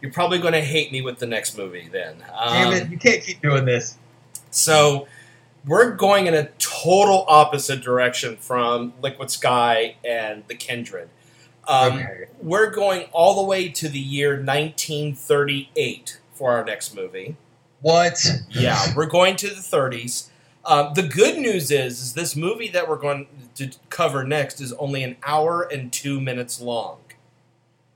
[0.00, 2.18] You're probably going to hate me with the next movie then.
[2.20, 3.98] Damn Um, it, you can't keep doing this.
[4.52, 5.08] So
[5.68, 11.08] we're going in a total opposite direction from Liquid Sky and The Kindred.
[11.66, 12.24] Um, Okay.
[12.40, 17.36] We're going all the way to the year 1938 for our next movie.
[17.80, 18.24] What?
[18.50, 20.28] Yeah, we're going to the 30s.
[20.64, 24.72] Um, the good news is, is this movie that we're going to cover next is
[24.74, 26.98] only an hour and two minutes long.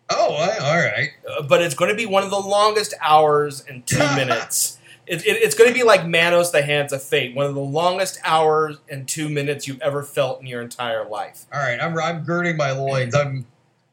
[0.09, 1.11] Oh, all right.
[1.29, 4.79] Uh, but it's going to be one of the longest hours and two minutes.
[5.13, 7.61] It, it, it's going to be like Manos: The Hands of Fate, one of the
[7.61, 11.45] longest hours and two minutes you've ever felt in your entire life.
[11.53, 11.79] All right.
[11.79, 13.15] I'm I'm girding my loins.
[13.15, 13.47] I'm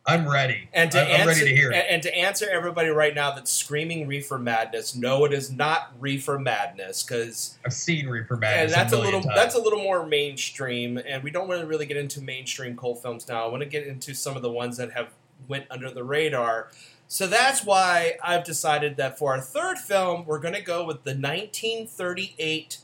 [0.08, 0.70] I'm ready.
[0.74, 3.32] And to I'm, I'm answer, ready to hear and, and to answer everybody right now
[3.32, 8.74] that's screaming "Reefer Madness," no, it is not Reefer Madness because I've seen and Madness.
[8.74, 9.36] that's a million little times.
[9.36, 13.02] that's a little more mainstream, and we don't want to really get into mainstream cult
[13.02, 13.46] films now.
[13.46, 15.10] I want to get into some of the ones that have
[15.50, 16.70] went under the radar.
[17.12, 21.04] So that's why I've decided that for our third film, we're going to go with
[21.06, 22.78] the 1938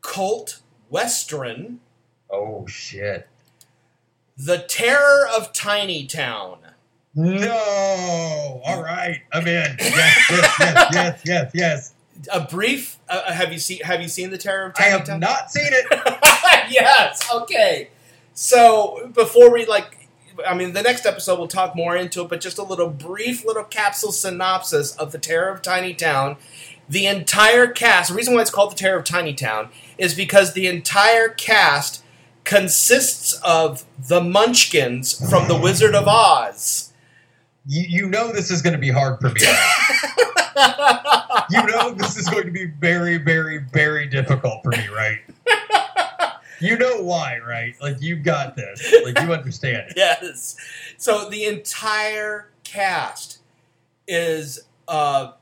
[0.00, 1.80] cult western,
[2.30, 3.28] Oh shit.
[4.36, 6.58] "The Terror of Tiny Town."
[7.14, 8.62] No.
[8.64, 9.20] All right.
[9.32, 9.76] I'm in.
[9.78, 11.94] Yes, yes, yes, yes, yes, yes.
[12.32, 12.98] A brief.
[13.08, 15.20] Uh, have you seen Have you seen the Terror of I Tiny have Town?
[15.20, 15.86] not seen it.
[16.70, 17.28] yes.
[17.34, 17.90] Okay.
[18.32, 19.99] So before we like,
[20.46, 23.44] I mean, the next episode we'll talk more into it, but just a little brief
[23.44, 26.36] little capsule synopsis of the Terror of Tiny Town.
[26.88, 28.10] The entire cast.
[28.10, 32.02] The reason why it's called the Terror of Tiny Town is because the entire cast
[32.44, 36.92] consists of the Munchkins from The Wizard of Oz.
[37.66, 39.40] You, you know this is going to be hard for me.
[41.50, 45.18] you know this is going to be very, very, very difficult for me, right?
[46.60, 47.74] You know why, right?
[47.80, 48.94] Like you got this.
[49.04, 49.92] Like you understand it.
[49.96, 50.56] yes.
[50.96, 53.38] So the entire cast
[54.06, 55.32] is uh,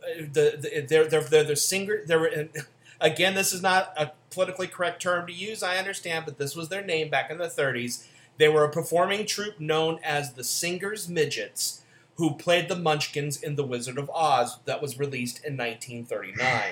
[0.00, 2.02] the, the they're they're they're, they're singer.
[2.06, 2.48] They're
[3.00, 3.34] again.
[3.34, 5.62] This is not a politically correct term to use.
[5.62, 8.06] I understand, but this was their name back in the 30s.
[8.36, 11.82] They were a performing troupe known as the Singers Midgets,
[12.16, 16.62] who played the Munchkins in The Wizard of Oz, that was released in 1939.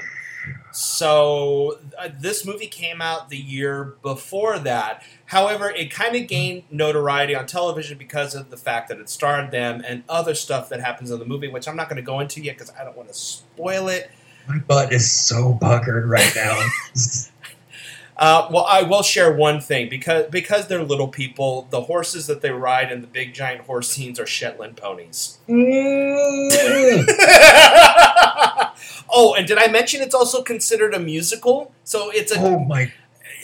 [0.72, 5.02] So uh, this movie came out the year before that.
[5.26, 9.50] However, it kind of gained notoriety on television because of the fact that it starred
[9.50, 12.20] them and other stuff that happens in the movie, which I'm not going to go
[12.20, 14.10] into yet because I don't want to spoil it.
[14.48, 16.60] My butt is so puckered right now.
[18.18, 21.66] Uh, well, I will share one thing because because they're little people.
[21.70, 25.36] The horses that they ride in the big giant horse scenes are Shetland ponies.
[25.48, 27.04] Mm.
[29.10, 31.72] oh, and did I mention it's also considered a musical?
[31.84, 32.90] So it's a oh my!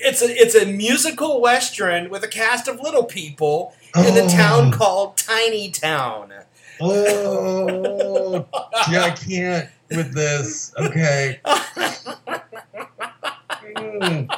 [0.00, 4.28] it's a it's a musical western with a cast of little people in a Oh.
[4.28, 6.32] town called Tiny Town.
[6.80, 8.46] Oh,
[8.90, 10.72] yeah, I can't with this.
[10.78, 11.40] Okay.
[13.76, 14.28] Mm,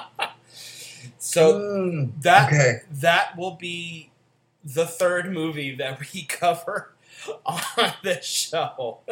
[1.35, 2.82] So mm, that okay.
[2.93, 4.12] that will be
[4.64, 6.95] the third movie that we cover
[7.45, 9.01] on this show.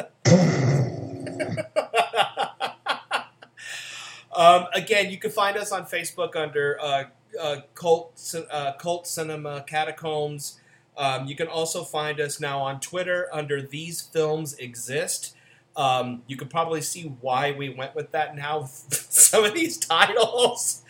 [4.33, 7.03] um, again, you can find us on Facebook under uh,
[7.37, 10.61] uh, Cult uh, Cult Cinema Catacombs.
[10.95, 15.35] Um, you can also find us now on Twitter under These Films Exist.
[15.75, 18.63] Um, you can probably see why we went with that now.
[18.91, 20.83] Some of these titles.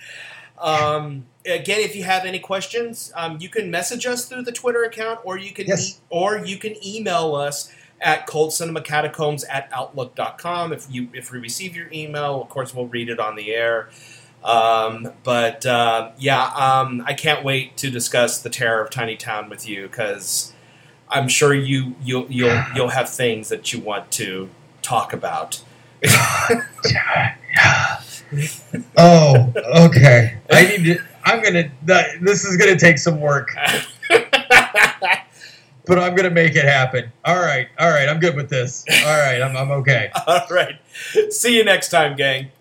[0.59, 4.83] Um, again, if you have any questions, um, you can message us through the Twitter
[4.83, 5.91] account, or you can Yes.
[5.91, 10.71] e- or you can email us at cultcinemacatacombs at outlook.com.
[10.73, 13.89] If you if we receive your email, of course, we'll read it on the air.
[14.43, 19.49] Um, but uh, yeah, um, I can't wait to discuss the terror of Tiny Town
[19.49, 20.51] with you because
[21.09, 24.49] I'm sure you you'll you'll you'll have things that you want to
[24.81, 25.61] talk about.
[28.97, 29.53] Oh,
[29.85, 30.37] okay.
[30.51, 31.03] I need to.
[31.25, 31.71] I'm gonna.
[32.21, 33.49] This is gonna take some work,
[34.09, 37.11] but I'm gonna make it happen.
[37.25, 37.67] All right.
[37.79, 38.09] All right.
[38.09, 38.85] I'm good with this.
[39.05, 39.41] All right.
[39.41, 39.55] I'm.
[39.55, 40.11] I'm okay.
[40.27, 40.79] All right.
[41.29, 42.51] See you next time, gang.